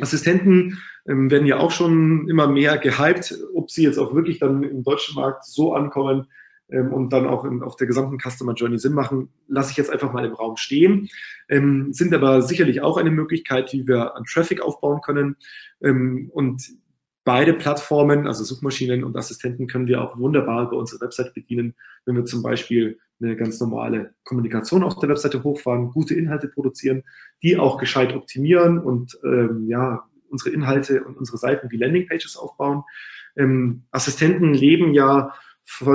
[0.00, 4.62] Assistenten ähm, werden ja auch schon immer mehr gehypt, ob sie jetzt auch wirklich dann
[4.62, 6.28] im deutschen Markt so ankommen
[6.70, 9.90] ähm, und dann auch in, auf der gesamten Customer Journey Sinn machen, lasse ich jetzt
[9.90, 11.08] einfach mal im Raum stehen.
[11.48, 15.36] Ähm, sind aber sicherlich auch eine Möglichkeit, wie wir an Traffic aufbauen können.
[15.82, 16.62] Ähm, und
[17.24, 21.74] beide Plattformen, also Suchmaschinen und Assistenten, können wir auch wunderbar bei unserer Website bedienen,
[22.06, 27.04] wenn wir zum Beispiel eine ganz normale Kommunikation auf der Webseite hochfahren, gute Inhalte produzieren,
[27.42, 32.82] die auch gescheit optimieren und ähm, ja, unsere Inhalte und unsere Seiten wie Landingpages aufbauen.
[33.36, 35.32] Ähm, Assistenten leben ja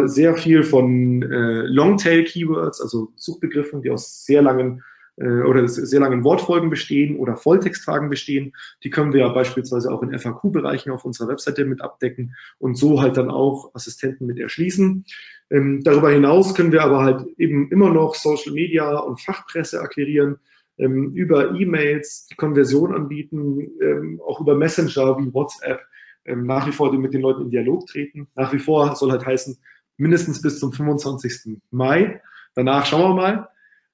[0.05, 4.83] sehr viel von äh, Longtail-Keywords, also Suchbegriffen, die aus sehr langen
[5.19, 8.53] oder sehr langen Wortfolgen bestehen oder Volltextfragen bestehen.
[8.83, 13.01] Die können wir ja beispielsweise auch in FAQ-Bereichen auf unserer Webseite mit abdecken und so
[13.01, 15.05] halt dann auch Assistenten mit erschließen.
[15.49, 20.37] Ähm, darüber hinaus können wir aber halt eben immer noch Social Media und Fachpresse akquirieren,
[20.77, 25.81] ähm, über E-Mails Konversion anbieten, ähm, auch über Messenger wie WhatsApp
[26.27, 28.27] ähm, nach wie vor mit den Leuten in Dialog treten.
[28.35, 29.57] Nach wie vor soll halt heißen,
[29.97, 31.59] mindestens bis zum 25.
[31.71, 32.21] Mai.
[32.53, 33.49] Danach schauen wir mal.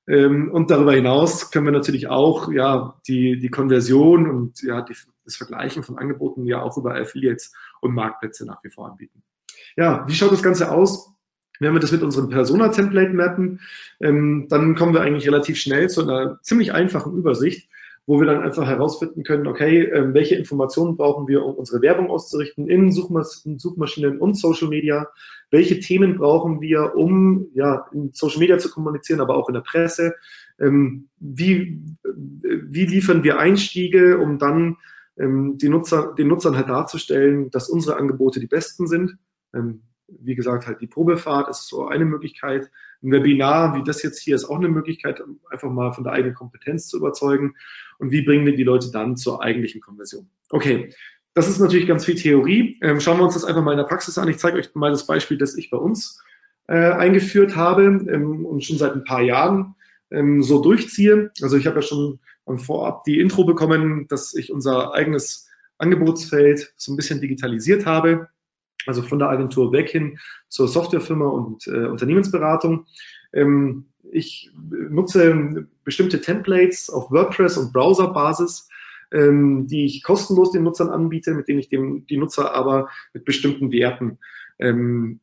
[0.07, 4.95] Ähm, und darüber hinaus können wir natürlich auch ja die, die Konversion und ja die,
[5.23, 9.23] das Vergleichen von Angeboten ja auch über Affiliates und Marktplätze nach wie vor anbieten.
[9.75, 11.09] Ja, wie schaut das Ganze aus?
[11.59, 13.61] Wenn wir das mit unserem Persona-Template mappen,
[14.01, 17.69] ähm, dann kommen wir eigentlich relativ schnell zu einer ziemlich einfachen Übersicht,
[18.05, 22.09] wo wir dann einfach herausfinden können, okay, äh, welche Informationen brauchen wir, um unsere Werbung
[22.09, 25.07] auszurichten in Suchmas Suchmaschinen und Social Media,
[25.51, 29.61] welche Themen brauchen wir, um ja in Social Media zu kommunizieren, aber auch in der
[29.61, 30.15] Presse,
[30.59, 34.77] ähm, wie, wie liefern wir Einstiege, um dann
[35.17, 39.17] ähm, die Nutzer, den Nutzern halt darzustellen, dass unsere Angebote die besten sind.
[39.53, 42.69] Ähm, wie gesagt, halt die Probefahrt ist so eine Möglichkeit.
[43.01, 46.35] Ein Webinar wie das jetzt hier ist auch eine Möglichkeit, einfach mal von der eigenen
[46.35, 47.55] Kompetenz zu überzeugen.
[47.99, 50.29] Und wie bringen wir die Leute dann zur eigentlichen Konversion?
[50.49, 50.93] Okay,
[51.34, 52.79] das ist natürlich ganz viel Theorie.
[52.82, 54.27] Ähm, schauen wir uns das einfach mal in der Praxis an.
[54.27, 56.21] Ich zeige euch mal das Beispiel, das ich bei uns
[56.67, 59.75] äh, eingeführt habe ähm, und schon seit ein paar Jahren
[60.12, 61.32] ähm, so durchziehe.
[61.41, 62.19] Also ich habe ja schon
[62.58, 68.27] Vorab die Intro bekommen, dass ich unser eigenes Angebotsfeld so ein bisschen digitalisiert habe
[68.86, 72.86] also von der Agentur weg hin zur Softwarefirma und äh, Unternehmensberatung.
[73.34, 78.69] Ähm, ich nutze bestimmte Templates auf WordPress und Browserbasis,
[79.11, 83.25] ähm, die ich kostenlos den Nutzern anbiete, mit denen ich dem, die Nutzer aber mit
[83.25, 84.19] bestimmten Werten
[84.59, 85.19] ähm,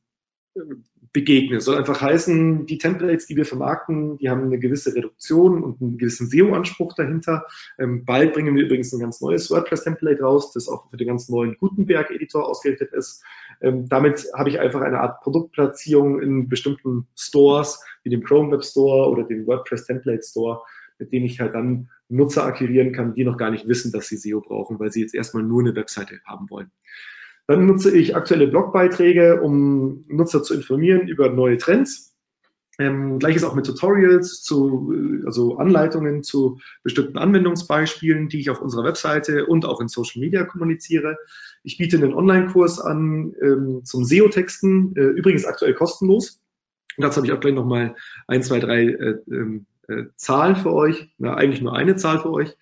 [1.13, 1.61] begegne.
[1.61, 5.99] Soll einfach heißen, die Templates, die wir vermarkten, die haben eine gewisse Reduktion und einen
[5.99, 7.47] gewissen SEO-Anspruch dahinter.
[7.79, 11.29] Ähm, bald bringen wir übrigens ein ganz neues WordPress-Template raus, das auch für den ganz
[11.29, 13.25] neuen Gutenberg-Editor ausgerichtet ist.
[13.61, 18.65] Ähm, damit habe ich einfach eine Art Produktplatzierung in bestimmten Stores, wie dem Chrome Web
[18.65, 20.63] Store oder dem WordPress Template Store,
[20.99, 24.17] mit denen ich halt dann Nutzer akquirieren kann, die noch gar nicht wissen, dass sie
[24.17, 26.71] SEO brauchen, weil sie jetzt erstmal nur eine Webseite haben wollen.
[27.51, 32.15] Dann nutze ich aktuelle Blogbeiträge, um Nutzer zu informieren über neue Trends.
[32.79, 34.95] Ähm, Gleiches auch mit Tutorials, zu,
[35.27, 40.45] also Anleitungen zu bestimmten Anwendungsbeispielen, die ich auf unserer Webseite und auch in Social Media
[40.45, 41.19] kommuniziere.
[41.65, 46.41] Ich biete einen Online-Kurs an ähm, zum SEO-Texten, äh, übrigens aktuell kostenlos.
[46.99, 47.97] Und dazu habe ich auch gleich nochmal
[48.29, 51.13] ein, zwei, drei äh, ähm, äh, Zahlen für euch.
[51.19, 52.57] Na, eigentlich nur eine Zahl für euch,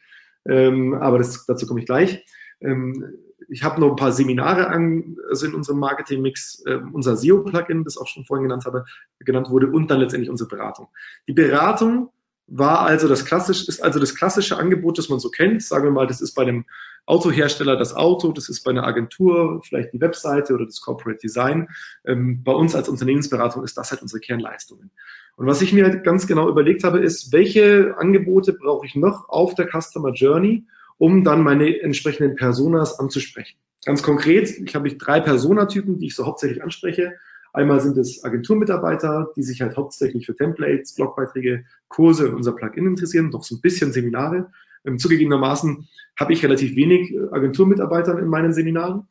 [0.46, 2.24] ähm, aber das, dazu komme ich gleich.
[2.60, 3.14] Ähm,
[3.48, 7.96] ich habe noch ein paar Seminare an, also in unserem Marketing-Mix, äh, unser SEO-Plugin, das
[7.96, 8.84] auch schon vorhin genannt habe,
[9.20, 10.88] genannt wurde, und dann letztendlich unsere Beratung.
[11.26, 12.10] Die Beratung
[12.48, 15.62] war also das klassische, ist also das klassische Angebot, das man so kennt.
[15.62, 16.64] Sagen wir mal, das ist bei einem
[17.04, 21.68] Autohersteller das Auto, das ist bei einer Agentur vielleicht die Webseite oder das Corporate Design.
[22.04, 24.90] Ähm, bei uns als Unternehmensberatung ist das halt unsere Kernleistungen.
[25.36, 29.28] Und was ich mir halt ganz genau überlegt habe, ist, welche Angebote brauche ich noch
[29.28, 30.66] auf der Customer Journey,
[30.98, 33.58] um dann meine entsprechenden Personas anzusprechen.
[33.84, 37.14] Ganz konkret, ich habe drei Personatypen, die ich so hauptsächlich anspreche.
[37.52, 42.86] Einmal sind es Agenturmitarbeiter, die sich halt hauptsächlich für Templates, Blogbeiträge, Kurse und unser Plugin
[42.86, 44.50] interessieren, doch so ein bisschen Seminare.
[44.84, 49.06] Ähm, zugegebenermaßen habe ich relativ wenig äh, Agenturmitarbeiter in meinen Seminaren,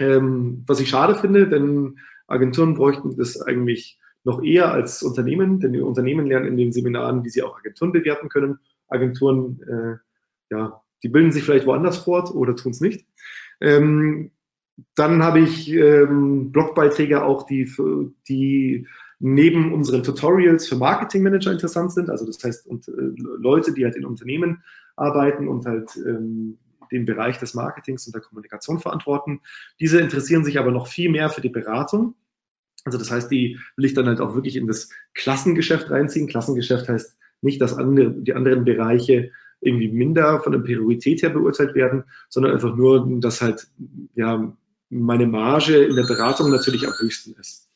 [0.00, 5.72] ähm, was ich schade finde, denn Agenturen bräuchten das eigentlich noch eher als Unternehmen, denn
[5.72, 8.58] die Unternehmen lernen in den Seminaren, wie sie auch Agenturen bewerten können.
[8.88, 13.06] Agenturen, äh, ja, die bilden sich vielleicht woanders fort oder tun es nicht.
[13.60, 14.30] Ähm,
[14.94, 17.70] dann habe ich ähm, Blogbeiträge auch, die,
[18.28, 18.86] die
[19.18, 22.10] neben unseren Tutorials für Marketingmanager interessant sind.
[22.10, 24.62] Also das heißt, und, äh, Leute, die halt in Unternehmen
[24.96, 26.58] arbeiten und halt ähm,
[26.90, 29.40] den Bereich des Marketings und der Kommunikation verantworten.
[29.80, 32.14] Diese interessieren sich aber noch viel mehr für die Beratung.
[32.84, 36.26] Also das heißt, die will ich dann halt auch wirklich in das Klassengeschäft reinziehen.
[36.26, 39.30] Klassengeschäft heißt nicht, dass andere, die anderen Bereiche
[39.62, 43.66] irgendwie minder von der Priorität her beurteilt werden, sondern einfach nur, dass halt
[44.14, 44.52] ja
[44.90, 47.68] meine Marge in der Beratung natürlich am höchsten ist.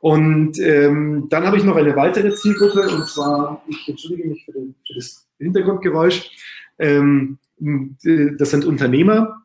[0.00, 4.52] Und ähm, dann habe ich noch eine weitere Zielgruppe und zwar, ich entschuldige mich für,
[4.52, 6.30] den, für das Hintergrundgeräusch,
[6.78, 9.40] ähm, das sind Unternehmer.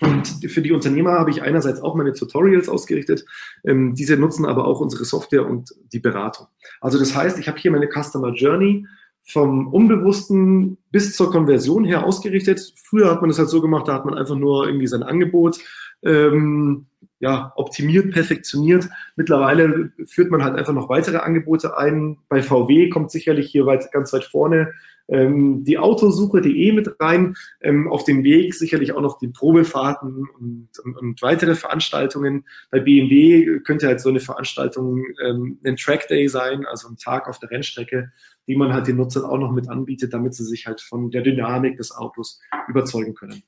[0.00, 3.24] Und für die Unternehmer habe ich einerseits auch meine Tutorials ausgerichtet.
[3.64, 6.48] Ähm, diese nutzen aber auch unsere Software und die Beratung.
[6.80, 8.86] Also das heißt, ich habe hier meine Customer Journey
[9.24, 12.74] vom Unbewussten bis zur Konversion her ausgerichtet.
[12.76, 15.58] Früher hat man das halt so gemacht, da hat man einfach nur irgendwie sein Angebot
[16.02, 16.86] ähm,
[17.20, 18.88] ja, optimiert, perfektioniert.
[19.14, 22.18] Mittlerweile führt man halt einfach noch weitere Angebote ein.
[22.28, 24.72] Bei VW kommt sicherlich hier weit, ganz weit vorne
[25.08, 27.34] ähm, die Autosuche.de mit rein.
[27.60, 32.44] Ähm, auf dem Weg sicherlich auch noch die Probefahrten und, und, und, weitere Veranstaltungen.
[32.70, 37.28] Bei BMW könnte halt so eine Veranstaltung ähm, ein Track Day sein, also ein Tag
[37.28, 38.12] auf der Rennstrecke,
[38.48, 41.22] die man halt den Nutzern auch noch mit anbietet, damit sie sich halt von der
[41.22, 43.42] Dynamik des Autos überzeugen können.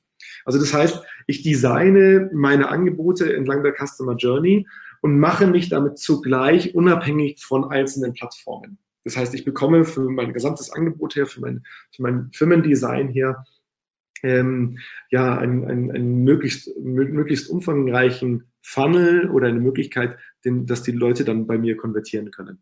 [0.45, 4.67] Also das heißt, ich designe meine Angebote entlang der Customer Journey
[5.01, 8.77] und mache mich damit zugleich unabhängig von einzelnen Plattformen.
[9.03, 13.45] Das heißt, ich bekomme für mein gesamtes Angebot her, für mein, für mein Firmendesign her,
[14.25, 14.79] ähm,
[15.11, 21.23] ja, einen, einen, einen möglichst, möglichst umfangreichen Funnel oder eine Möglichkeit, den, dass die Leute
[21.23, 22.59] dann bei mir konvertieren können.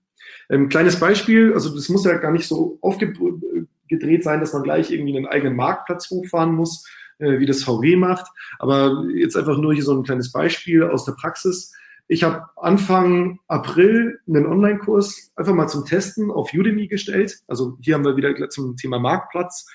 [0.49, 4.91] Ähm, kleines Beispiel, also das muss ja gar nicht so aufgedreht sein, dass man gleich
[4.91, 6.85] irgendwie einen eigenen Marktplatz hochfahren muss,
[7.19, 8.27] äh, wie das VW macht.
[8.59, 11.73] Aber jetzt einfach nur hier so ein kleines Beispiel aus der Praxis.
[12.09, 17.39] Ich habe Anfang April einen Online-Kurs einfach mal zum Testen auf Udemy gestellt.
[17.47, 19.65] Also hier haben wir wieder zum Thema Marktplatz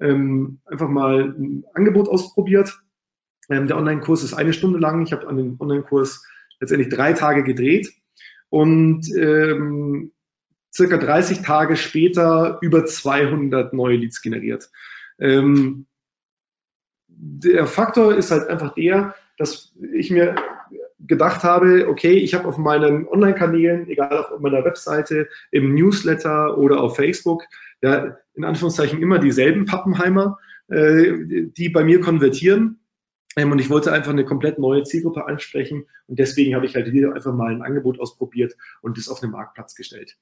[0.00, 2.80] ähm, einfach mal ein Angebot ausprobiert.
[3.50, 5.02] Ähm, der Online-Kurs ist eine Stunde lang.
[5.02, 6.24] Ich habe an den Online-Kurs
[6.60, 7.92] letztendlich drei Tage gedreht
[8.50, 10.12] und ähm,
[10.72, 14.70] circa 30 Tage später über 200 neue Leads generiert.
[15.18, 15.86] Ähm,
[17.08, 20.36] der Faktor ist halt einfach der, dass ich mir
[21.00, 26.80] gedacht habe, okay, ich habe auf meinen Online-Kanälen, egal auf meiner Webseite, im Newsletter oder
[26.80, 27.44] auf Facebook,
[27.82, 31.12] ja, in Anführungszeichen immer dieselben Pappenheimer, äh,
[31.56, 32.80] die bei mir konvertieren.
[33.36, 35.86] Ähm, und ich wollte einfach eine komplett neue Zielgruppe ansprechen.
[36.06, 39.30] Und deswegen habe ich halt hier einfach mal ein Angebot ausprobiert und das auf den
[39.30, 40.16] Marktplatz gestellt.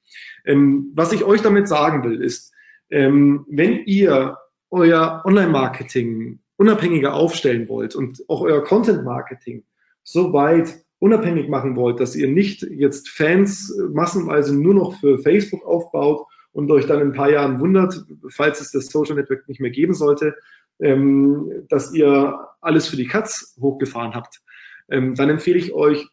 [0.45, 2.53] Ähm, was ich euch damit sagen will, ist,
[2.89, 4.37] ähm, wenn ihr
[4.69, 9.63] euer Online-Marketing unabhängiger aufstellen wollt und auch euer Content-Marketing
[10.07, 15.65] so weit unabhängig machen wollt, dass ihr nicht jetzt Fans massenweise nur noch für Facebook
[15.65, 19.59] aufbaut und euch dann in ein paar Jahren wundert, falls es das Social Network nicht
[19.59, 20.35] mehr geben sollte,
[20.79, 24.41] ähm, dass ihr alles für die Katz hochgefahren habt,
[24.89, 26.07] ähm, dann empfehle ich euch,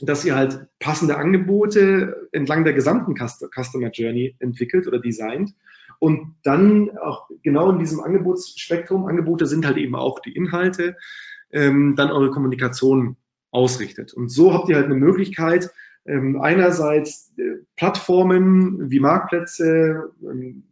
[0.00, 5.54] dass ihr halt passende Angebote entlang der gesamten Customer Journey entwickelt oder designt
[5.98, 10.96] und dann auch genau in diesem Angebotsspektrum, Angebote sind halt eben auch die Inhalte,
[11.50, 13.16] ähm, dann eure Kommunikation
[13.50, 14.12] ausrichtet.
[14.12, 15.70] Und so habt ihr halt eine Möglichkeit,
[16.06, 20.64] ähm, einerseits äh, Plattformen wie Marktplätze, ähm,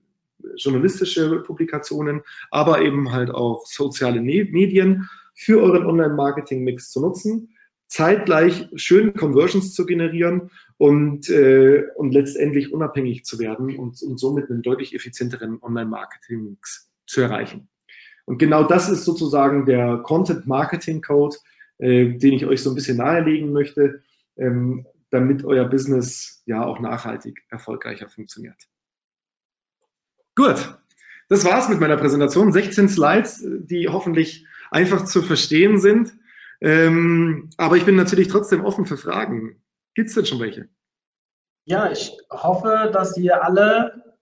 [0.56, 7.54] journalistische Publikationen, aber eben halt auch soziale ne-, Medien für euren Online-Marketing-Mix zu nutzen
[7.94, 14.50] zeitgleich schöne Conversions zu generieren und, äh, und letztendlich unabhängig zu werden und, und somit
[14.50, 17.68] einen deutlich effizienteren Online-Marketing-Mix zu erreichen.
[18.24, 21.36] Und genau das ist sozusagen der Content-Marketing-Code,
[21.78, 24.02] äh, den ich euch so ein bisschen nahelegen möchte,
[24.36, 28.60] ähm, damit euer Business ja auch nachhaltig erfolgreicher funktioniert.
[30.34, 30.76] Gut,
[31.28, 32.52] das war's mit meiner Präsentation.
[32.52, 36.12] 16 Slides, die hoffentlich einfach zu verstehen sind.
[36.60, 39.62] Ähm, aber ich bin natürlich trotzdem offen für Fragen.
[39.94, 40.68] Gibt's denn schon welche?
[41.64, 44.13] Ja, ich hoffe, dass ihr alle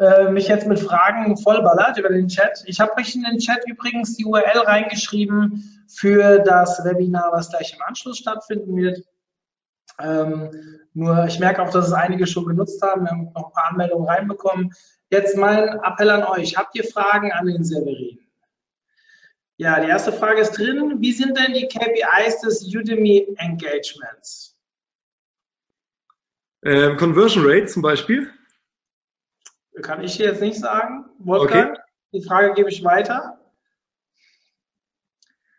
[0.00, 2.62] äh, mich jetzt mit Fragen vollballert über den Chat.
[2.64, 7.74] Ich habe euch in den Chat übrigens die URL reingeschrieben für das Webinar, was gleich
[7.74, 9.04] im Anschluss stattfinden wird.
[9.98, 10.50] Ähm,
[10.94, 13.02] nur ich merke auch, dass es einige schon genutzt haben.
[13.02, 14.72] Wir haben noch ein paar Anmeldungen reinbekommen.
[15.10, 16.56] Jetzt mein Appell an euch.
[16.56, 18.18] Habt ihr Fragen an den Severin?
[19.58, 20.96] Ja, die erste Frage ist drin.
[21.00, 24.56] Wie sind denn die KPIs des Udemy Engagements?
[26.64, 28.30] Ähm, Conversion Rate zum Beispiel.
[29.82, 31.06] Kann ich jetzt nicht sagen.
[31.18, 31.80] Wolfgang, okay.
[32.12, 33.38] die Frage gebe ich weiter.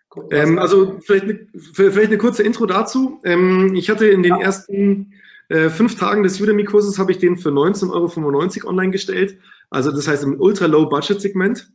[0.09, 3.21] Guck, ähm, also vielleicht eine, vielleicht eine kurze Intro dazu.
[3.23, 4.41] Ähm, ich hatte in den ja.
[4.41, 5.13] ersten
[5.47, 9.37] äh, fünf Tagen des Udemy-Kurses habe ich den für 19,95 Euro online gestellt.
[9.69, 11.71] Also das heißt im Ultra-Low-Budget-Segment.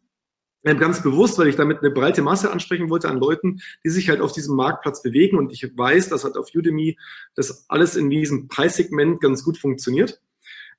[0.64, 4.08] Ähm, ganz bewusst, weil ich damit eine breite Masse ansprechen wollte an Leuten, die sich
[4.08, 5.38] halt auf diesem Marktplatz bewegen.
[5.38, 6.98] Und ich weiß, dass halt auf Udemy
[7.36, 10.20] das alles in diesem Preissegment ganz gut funktioniert.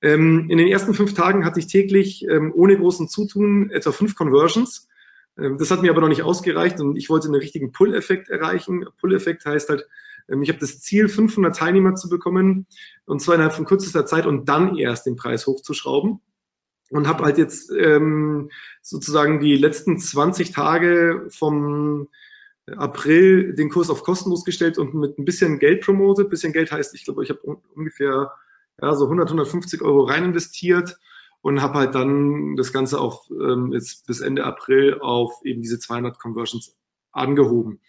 [0.01, 4.15] Ähm, in den ersten fünf Tagen hatte ich täglich ähm, ohne großen Zutun etwa fünf
[4.15, 4.87] Conversions.
[5.37, 8.85] Ähm, das hat mir aber noch nicht ausgereicht und ich wollte einen richtigen Pull-Effekt erreichen.
[8.99, 9.87] Pull-Effekt heißt halt,
[10.41, 12.67] ich habe das Ziel, 500 Teilnehmer zu bekommen
[13.05, 16.19] und zwar innerhalb von kürzester Zeit und dann erst den Preis hochzuschrauben.
[16.89, 17.71] Und habe halt jetzt
[18.81, 22.09] sozusagen die letzten 20 Tage vom
[22.75, 26.29] April den Kurs auf kostenlos gestellt und mit ein bisschen Geld promotet.
[26.29, 27.39] Bisschen Geld heißt, ich glaube, ich habe
[27.73, 28.33] ungefähr
[28.81, 30.97] ja, so 100, 150 Euro rein investiert
[31.41, 35.79] und habe halt dann das Ganze auf ähm, jetzt bis Ende April auf eben diese
[35.79, 36.75] 200 Conversions
[37.11, 37.79] angehoben.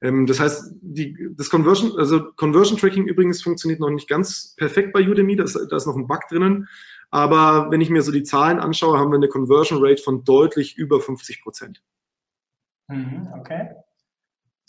[0.00, 4.92] Ähm, das heißt, die, das Conversion, also Conversion Tracking übrigens funktioniert noch nicht ganz perfekt
[4.92, 6.68] bei Udemy, da ist, da ist noch ein Bug drinnen.
[7.10, 10.76] Aber wenn ich mir so die Zahlen anschaue, haben wir eine Conversion Rate von deutlich
[10.76, 11.82] über 50 Prozent.
[12.88, 13.70] Mhm, okay.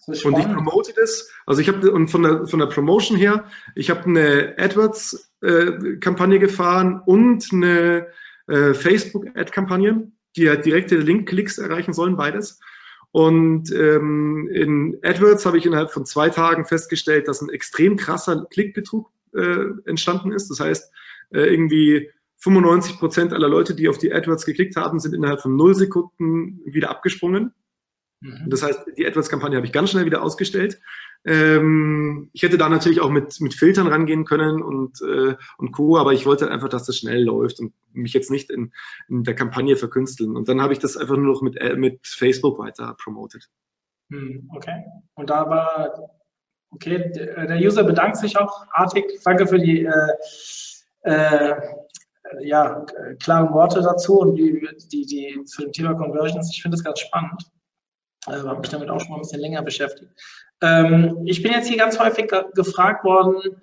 [0.07, 1.29] Und ich promote das.
[1.45, 6.39] Also ich habe und von der von der Promotion her, ich habe eine AdWords-Kampagne äh,
[6.39, 8.07] gefahren und eine
[8.47, 12.59] äh, Facebook-Ad-Kampagne, die halt direkte Link-Klicks erreichen sollen, beides.
[13.12, 18.45] Und ähm, in AdWords habe ich innerhalb von zwei Tagen festgestellt, dass ein extrem krasser
[18.49, 20.49] Klickbetrug äh, entstanden ist.
[20.49, 20.91] Das heißt,
[21.31, 25.55] äh, irgendwie 95 Prozent aller Leute, die auf die AdWords geklickt haben, sind innerhalb von
[25.55, 27.53] null Sekunden wieder abgesprungen.
[28.21, 28.49] Mhm.
[28.49, 30.79] Das heißt, die AdWords-Kampagne habe ich ganz schnell wieder ausgestellt.
[31.25, 35.97] Ähm, ich hätte da natürlich auch mit, mit Filtern rangehen können und, äh, und Co.,
[35.97, 38.73] aber ich wollte einfach, dass das schnell läuft und mich jetzt nicht in,
[39.08, 40.36] in der Kampagne verkünsteln.
[40.36, 43.49] Und dann habe ich das einfach nur noch mit, äh, mit Facebook weiter promotet.
[44.12, 44.84] Hm, okay.
[45.15, 46.10] Und da war,
[46.71, 49.19] okay, der User bedankt sich auch artig.
[49.23, 50.13] Danke für die äh,
[51.01, 51.55] äh,
[52.41, 52.86] ja,
[53.21, 56.51] klaren Worte dazu und die, die, die zu dem Thema Conversions.
[56.53, 57.49] Ich finde das ganz spannend.
[58.30, 60.12] Äh, habe mich damit auch schon mal ein bisschen länger beschäftigt.
[60.62, 63.62] Ähm, ich bin jetzt hier ganz häufig gefragt worden,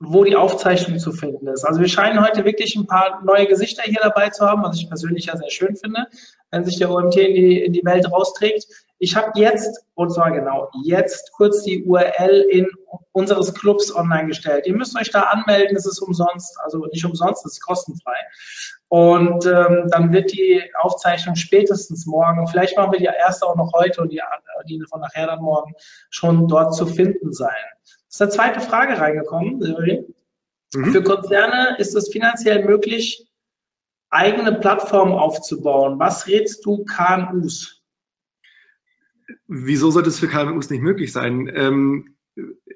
[0.00, 1.64] wo die Aufzeichnung zu finden ist.
[1.64, 4.88] Also wir scheinen heute wirklich ein paar neue Gesichter hier dabei zu haben, was ich
[4.88, 6.06] persönlich ja sehr schön finde,
[6.50, 8.66] wenn sich der OMT in die, in die Welt rausträgt.
[9.02, 12.68] Ich habe jetzt, und zwar genau jetzt, kurz die URL in
[13.12, 14.66] unseres Clubs online gestellt.
[14.66, 18.14] Ihr müsst euch da anmelden, es ist umsonst, also nicht umsonst, es ist kostenfrei.
[18.88, 23.72] Und ähm, dann wird die Aufzeichnung spätestens morgen, vielleicht machen wir die erste auch noch
[23.72, 24.20] heute und die,
[24.68, 25.72] die von nachher dann morgen
[26.10, 27.56] schon dort zu finden sein.
[28.06, 30.14] Es ist eine zweite Frage reingekommen, Severin.
[30.74, 30.92] Mhm.
[30.92, 33.26] Für Konzerne ist es finanziell möglich,
[34.10, 35.98] eigene Plattformen aufzubauen.
[35.98, 37.79] Was rätst du KMUs?
[39.46, 41.50] Wieso sollte es für KMUs nicht möglich sein?
[41.54, 42.14] Ähm,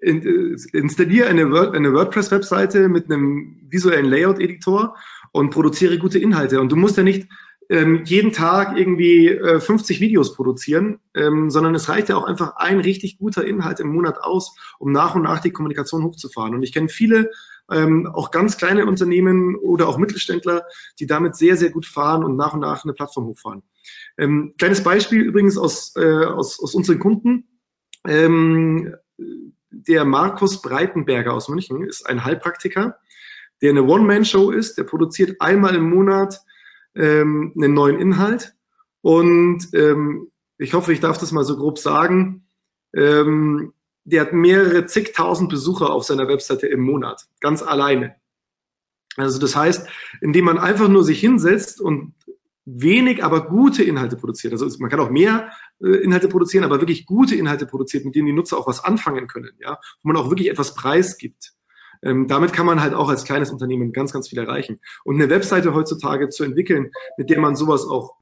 [0.00, 4.96] in, installiere eine, Word, eine WordPress-Webseite mit einem visuellen Layout-Editor
[5.32, 6.60] und produziere gute Inhalte.
[6.60, 7.28] Und du musst ja nicht
[7.70, 12.56] ähm, jeden Tag irgendwie äh, 50 Videos produzieren, ähm, sondern es reicht ja auch einfach
[12.56, 16.54] ein richtig guter Inhalt im Monat aus, um nach und nach die Kommunikation hochzufahren.
[16.54, 17.30] Und ich kenne viele,
[17.70, 20.64] ähm, auch ganz kleine Unternehmen oder auch Mittelständler,
[20.98, 23.62] die damit sehr, sehr gut fahren und nach und nach eine Plattform hochfahren.
[24.16, 27.48] Ähm, kleines Beispiel übrigens aus, äh, aus, aus unseren Kunden.
[28.06, 28.94] Ähm,
[29.70, 32.98] der Markus Breitenberger aus München ist ein Heilpraktiker,
[33.60, 36.40] der eine One-Man-Show ist, der produziert einmal im Monat
[36.94, 38.54] ähm, einen neuen Inhalt.
[39.00, 42.46] Und ähm, ich hoffe, ich darf das mal so grob sagen.
[42.94, 43.72] Ähm,
[44.04, 48.16] der hat mehrere zigtausend Besucher auf seiner Webseite im Monat, ganz alleine.
[49.16, 49.88] Also das heißt,
[50.20, 52.14] indem man einfach nur sich hinsetzt und
[52.66, 54.52] wenig, aber gute Inhalte produziert.
[54.52, 55.50] Also man kann auch mehr
[55.82, 59.26] äh, Inhalte produzieren, aber wirklich gute Inhalte produziert, mit denen die Nutzer auch was anfangen
[59.26, 61.52] können, ja, wo man auch wirklich etwas preisgibt
[62.02, 64.80] Ähm, damit kann man halt auch als kleines Unternehmen ganz, ganz viel erreichen.
[65.04, 68.14] Und eine Webseite heutzutage zu entwickeln, mit der man sowas auch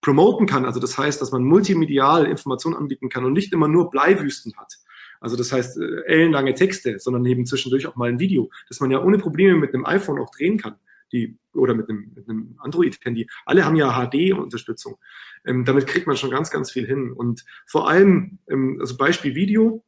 [0.00, 3.90] promoten kann, also das heißt, dass man multimedial Informationen anbieten kann und nicht immer nur
[3.90, 4.78] Bleiwüsten hat.
[5.20, 8.90] Also das heißt äh, ellenlange Texte, sondern eben zwischendurch auch mal ein Video, das man
[8.90, 10.76] ja ohne Probleme mit einem iPhone auch drehen kann.
[11.12, 13.28] Die, oder mit einem, mit einem Android-Handy.
[13.44, 14.96] Alle haben ja HD-Unterstützung.
[15.44, 17.12] Ähm, damit kriegt man schon ganz, ganz viel hin.
[17.12, 19.84] Und vor allem, ähm, also Beispiel Video.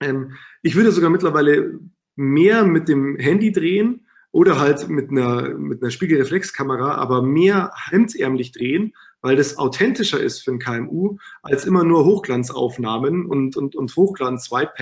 [0.00, 1.78] Ähm, ich würde sogar mittlerweile
[2.16, 8.52] mehr mit dem Handy drehen oder halt mit einer, mit einer Spiegelreflexkamera, aber mehr hemdsärmlich
[8.52, 13.96] drehen, weil das authentischer ist für ein KMU, als immer nur Hochglanzaufnahmen und, und, und
[13.96, 14.72] Hochglanz-White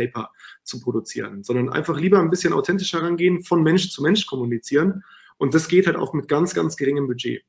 [0.63, 5.05] zu produzieren, sondern einfach lieber ein bisschen authentischer rangehen, von Mensch zu Mensch kommunizieren.
[5.39, 7.43] Und das geht halt auch mit ganz, ganz geringem Budget.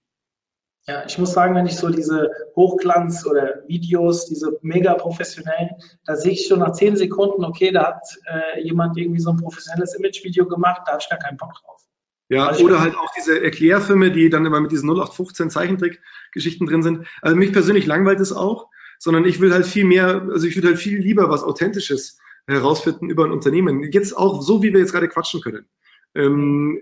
[0.90, 5.72] Ja, ich muss sagen, wenn ich so diese Hochglanz- oder Videos, diese mega professionellen,
[6.06, 9.38] da sehe ich schon nach zehn Sekunden, okay, da hat äh, jemand irgendwie so ein
[9.38, 11.82] professionelles Image-Video gemacht, da habe ich gar keinen Bock drauf.
[12.30, 16.84] Ja, also oder halt auch diese Erklärfilme, die dann immer mit diesen 0815 Zeichentrick-Geschichten drin
[16.84, 17.06] sind.
[17.22, 20.70] Also mich persönlich langweilt es auch, sondern ich will halt viel mehr, also ich würde
[20.70, 22.18] halt viel lieber was Authentisches
[22.48, 23.84] herausfinden über ein Unternehmen.
[23.92, 25.68] Jetzt auch so, wie wir jetzt gerade quatschen können.
[26.16, 26.82] Ähm,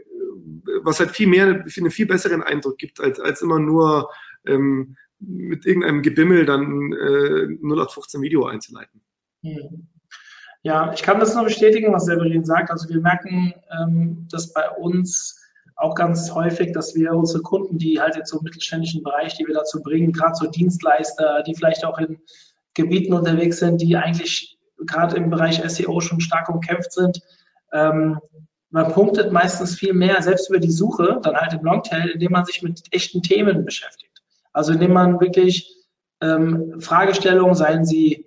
[0.84, 4.10] was halt viel mehr, einen viel besseren Eindruck gibt, als, als immer nur
[4.46, 9.02] ähm, mit irgendeinem Gebimmel dann äh, 0815 Video einzuleiten.
[9.44, 9.88] Hm.
[10.64, 12.72] Ja, ich kann das nur bestätigen, was Severin sagt.
[12.72, 15.40] Also wir merken ähm, dass bei uns
[15.76, 19.46] auch ganz häufig, dass wir unsere Kunden, die halt jetzt so im mittelständischen Bereich, die
[19.46, 22.20] wir dazu bringen, gerade so Dienstleister, die vielleicht auch in
[22.74, 27.22] Gebieten unterwegs sind, die eigentlich gerade im Bereich SEO schon stark umkämpft sind,
[27.72, 28.20] ähm,
[28.70, 32.46] man punktet meistens viel mehr, selbst über die Suche, dann halt im Longtail, indem man
[32.46, 34.22] sich mit echten Themen beschäftigt.
[34.54, 35.76] Also indem man wirklich
[36.22, 38.26] ähm, Fragestellungen, seien sie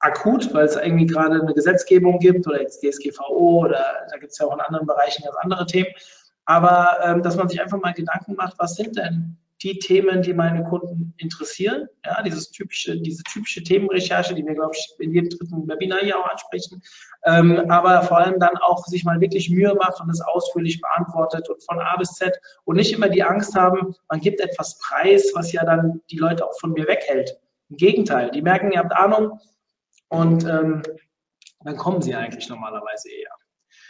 [0.00, 4.38] akut, weil es irgendwie gerade eine Gesetzgebung gibt oder jetzt DSGVO oder da gibt es
[4.38, 5.90] ja auch in anderen Bereichen ganz andere Themen,
[6.44, 10.34] aber ähm, dass man sich einfach mal Gedanken macht, was sind denn die Themen, die
[10.34, 11.88] meine Kunden interessieren.
[12.04, 16.18] Ja, dieses typische, diese typische Themenrecherche, die wir, glaube ich, in jedem dritten Webinar hier
[16.18, 16.82] auch ansprechen.
[17.24, 21.48] Ähm, aber vor allem dann auch sich mal wirklich Mühe macht und es ausführlich beantwortet
[21.48, 25.32] und von A bis Z und nicht immer die Angst haben, man gibt etwas preis,
[25.34, 27.36] was ja dann die Leute auch von mir weghält.
[27.70, 29.40] Im Gegenteil, die merken, ihr habt Ahnung
[30.08, 30.82] und ähm,
[31.64, 33.32] dann kommen sie eigentlich normalerweise eher.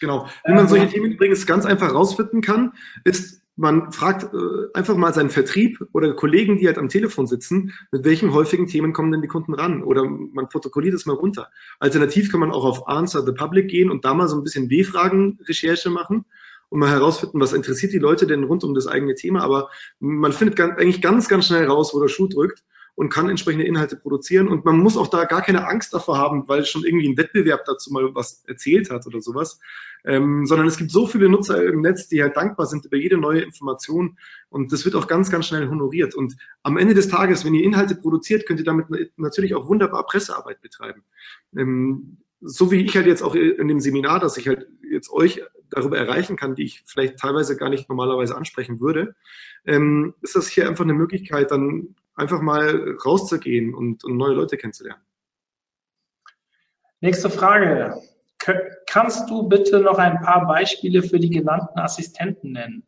[0.00, 0.26] Genau.
[0.44, 2.72] Wie man solche Themen übrigens ganz einfach rausfinden kann,
[3.04, 4.38] ist, man fragt äh,
[4.72, 8.92] einfach mal seinen Vertrieb oder Kollegen, die halt am Telefon sitzen, mit welchen häufigen Themen
[8.92, 9.82] kommen denn die Kunden ran?
[9.82, 11.50] Oder man protokolliert es mal runter.
[11.80, 14.70] Alternativ kann man auch auf Answer the Public gehen und da mal so ein bisschen
[14.70, 16.24] W-Fragen-Recherche machen
[16.68, 19.42] und mal herausfinden, was interessiert die Leute denn rund um das eigene Thema.
[19.42, 22.62] Aber man findet ganz, eigentlich ganz, ganz schnell raus, wo der Schuh drückt
[22.99, 24.49] und kann entsprechende Inhalte produzieren.
[24.49, 27.64] Und man muss auch da gar keine Angst davor haben, weil schon irgendwie ein Wettbewerb
[27.64, 29.61] dazu mal was erzählt hat oder sowas.
[30.05, 33.16] Ähm, sondern es gibt so viele Nutzer im Netz, die halt dankbar sind über jede
[33.16, 34.18] neue Information.
[34.49, 36.16] Und das wird auch ganz, ganz schnell honoriert.
[36.16, 38.86] Und am Ende des Tages, wenn ihr Inhalte produziert, könnt ihr damit
[39.16, 41.05] natürlich auch wunderbar Pressearbeit betreiben.
[41.57, 45.40] Ähm, so wie ich halt jetzt auch in dem Seminar, dass ich halt jetzt euch
[45.70, 49.14] darüber erreichen kann, die ich vielleicht teilweise gar nicht normalerweise ansprechen würde,
[49.64, 54.56] ähm, ist das hier einfach eine Möglichkeit, dann einfach mal rauszugehen und, und neue Leute
[54.56, 55.02] kennenzulernen.
[57.00, 58.00] Nächste Frage.
[58.86, 62.82] Kannst du bitte noch ein paar Beispiele für die genannten Assistenten nennen?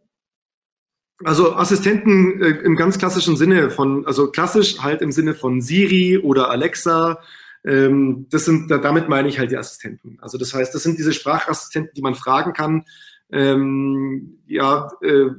[1.23, 6.19] Also Assistenten äh, im ganz klassischen Sinne von, also klassisch halt im Sinne von Siri
[6.19, 7.21] oder Alexa.
[7.63, 10.19] Ähm, das sind, damit meine ich halt die Assistenten.
[10.23, 12.85] Also das heißt, das sind diese Sprachassistenten, die man fragen kann.
[13.31, 15.31] Ähm, ja, äh,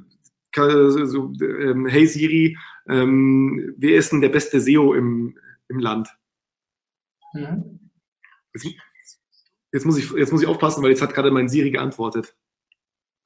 [0.54, 2.58] so, äh, hey Siri,
[2.88, 6.10] ähm, wer ist denn der beste SEO im, im Land?
[7.34, 7.80] Mhm.
[8.54, 8.68] Jetzt,
[9.72, 12.36] jetzt, muss ich, jetzt muss ich aufpassen, weil jetzt hat gerade mein Siri geantwortet.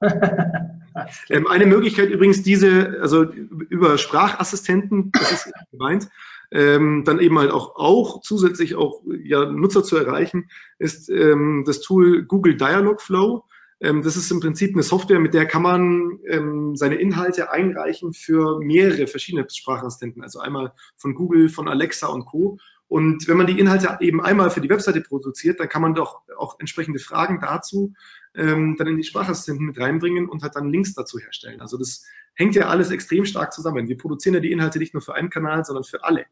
[0.00, 6.08] ähm, eine Möglichkeit übrigens diese, also über Sprachassistenten, das ist gemeint,
[6.50, 10.48] ähm, dann eben halt auch, auch zusätzlich auch ja, Nutzer zu erreichen,
[10.78, 13.44] ist ähm, das Tool Google Dialogflow.
[13.80, 18.12] Ähm, das ist im Prinzip eine Software, mit der kann man ähm, seine Inhalte einreichen
[18.12, 20.22] für mehrere verschiedene Sprachassistenten.
[20.22, 22.58] Also einmal von Google, von Alexa und Co.
[22.88, 26.22] Und wenn man die Inhalte eben einmal für die Webseite produziert, dann kann man doch
[26.38, 27.94] auch entsprechende Fragen dazu
[28.36, 31.60] ähm, dann in die Sprachassistenten mit reinbringen und halt dann Links dazu herstellen.
[31.60, 32.04] Also das
[32.34, 33.88] hängt ja alles extrem stark zusammen.
[33.88, 36.26] Wir produzieren ja die Inhalte nicht nur für einen Kanal, sondern für alle.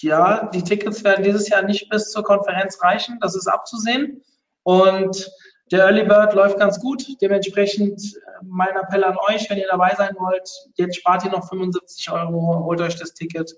[0.00, 3.18] ja, die Tickets werden dieses Jahr nicht bis zur Konferenz reichen.
[3.20, 4.22] Das ist abzusehen.
[4.62, 5.30] Und
[5.70, 7.04] der Early Bird läuft ganz gut.
[7.20, 11.48] Dementsprechend äh, mein Appell an euch, wenn ihr dabei sein wollt, jetzt spart ihr noch
[11.48, 13.56] 75 Euro, holt euch das Ticket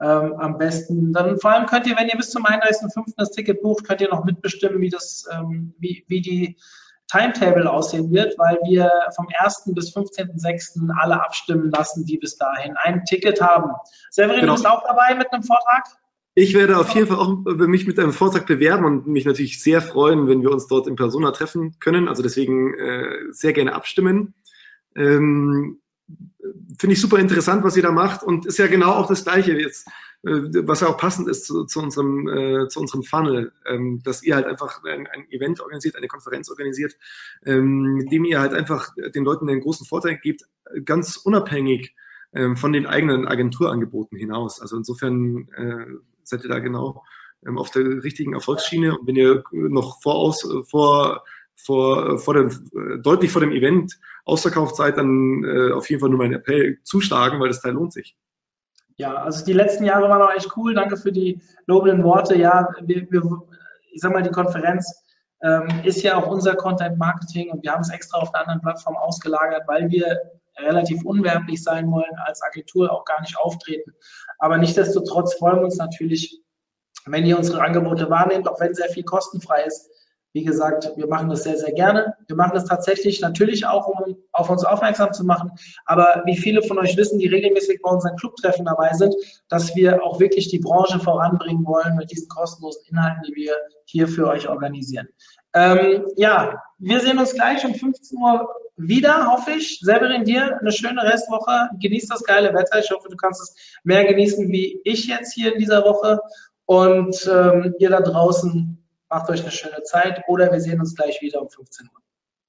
[0.00, 1.12] ähm, am besten.
[1.12, 3.14] Dann vor allem könnt ihr, wenn ihr bis zum 31.05.
[3.16, 6.56] das Ticket bucht, könnt ihr noch mitbestimmen, wie das, ähm, wie, wie die
[7.10, 9.70] Timetable aussehen wird, weil wir vom 1.
[9.74, 10.90] bis 15.06.
[10.98, 13.70] alle abstimmen lassen, die bis dahin ein Ticket haben.
[14.10, 14.54] Severin, genau.
[14.54, 15.84] du bist auch dabei mit einem Vortrag?
[16.36, 19.80] Ich werde auf jeden Fall auch mich mit einem Vortrag bewerben und mich natürlich sehr
[19.80, 22.08] freuen, wenn wir uns dort in Persona treffen können.
[22.08, 24.34] Also deswegen äh, sehr gerne abstimmen.
[24.96, 25.80] Ähm,
[26.78, 29.52] Finde ich super interessant, was ihr da macht und ist ja genau auch das Gleiche
[29.52, 29.86] jetzt,
[30.24, 34.24] äh, was ja auch passend ist zu, zu unserem, äh, zu unserem Funnel, ähm, dass
[34.24, 36.96] ihr halt einfach ein, ein, Event organisiert, eine Konferenz organisiert,
[37.46, 40.42] ähm, mit dem ihr halt einfach den Leuten einen großen Vorteil gebt,
[40.84, 41.94] ganz unabhängig
[42.34, 44.60] ähm, von den eigenen Agenturangeboten hinaus.
[44.60, 45.86] Also insofern äh,
[46.28, 47.02] seid ihr da genau
[47.46, 48.98] ähm, auf der richtigen Erfolgsschiene.
[48.98, 51.24] Und wenn ihr noch voraus, äh, vor,
[51.56, 56.10] vor, vor dem, äh, deutlich vor dem Event ausverkauft seid, dann äh, auf jeden Fall
[56.10, 58.16] nur mein Appell zuschlagen, weil das Teil lohnt sich.
[58.96, 60.74] Ja, also die letzten Jahre waren auch echt cool.
[60.74, 62.36] Danke für die lobenden Worte.
[62.36, 63.42] Ja, wir, wir,
[63.92, 65.02] ich sag mal, die Konferenz
[65.42, 68.60] ähm, ist ja auch unser Content Marketing und wir haben es extra auf einer anderen
[68.60, 70.16] Plattform ausgelagert, weil wir
[70.56, 73.92] relativ unwerblich sein wollen, als Agentur auch gar nicht auftreten.
[74.38, 76.40] Aber nichtsdestotrotz freuen wir uns natürlich,
[77.06, 79.90] wenn ihr unsere Angebote wahrnehmt, auch wenn sehr viel kostenfrei ist.
[80.32, 82.16] Wie gesagt, wir machen das sehr, sehr gerne.
[82.26, 85.52] Wir machen das tatsächlich natürlich auch, um auf uns aufmerksam zu machen.
[85.86, 89.14] Aber wie viele von euch wissen, die regelmäßig bei unseren Clubtreffen dabei sind,
[89.48, 93.54] dass wir auch wirklich die Branche voranbringen wollen mit diesen kostenlosen Inhalten, die wir
[93.84, 95.06] hier für euch organisieren.
[95.54, 99.78] Ähm, ja, wir sehen uns gleich um 15 Uhr wieder, hoffe ich.
[99.80, 101.70] Severin, dir eine schöne Restwoche.
[101.80, 102.80] Genieß das geile Wetter.
[102.80, 106.20] Ich hoffe, du kannst es mehr genießen wie ich jetzt hier in dieser Woche.
[106.66, 111.20] Und ähm, ihr da draußen macht euch eine schöne Zeit oder wir sehen uns gleich
[111.20, 112.00] wieder um 15 Uhr.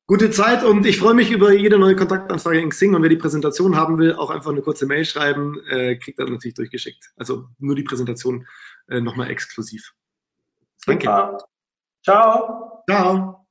[0.07, 3.17] Gute Zeit und ich freue mich über jede neue Kontaktanfrage in Xing und wer die
[3.17, 7.11] Präsentation haben will, auch einfach eine kurze Mail schreiben, äh, kriegt er natürlich durchgeschickt.
[7.17, 8.47] Also nur die Präsentation
[8.87, 9.93] äh, nochmal exklusiv.
[10.85, 11.05] Danke.
[11.05, 11.37] Super.
[12.05, 12.83] Tchau.
[12.87, 13.44] Tchau.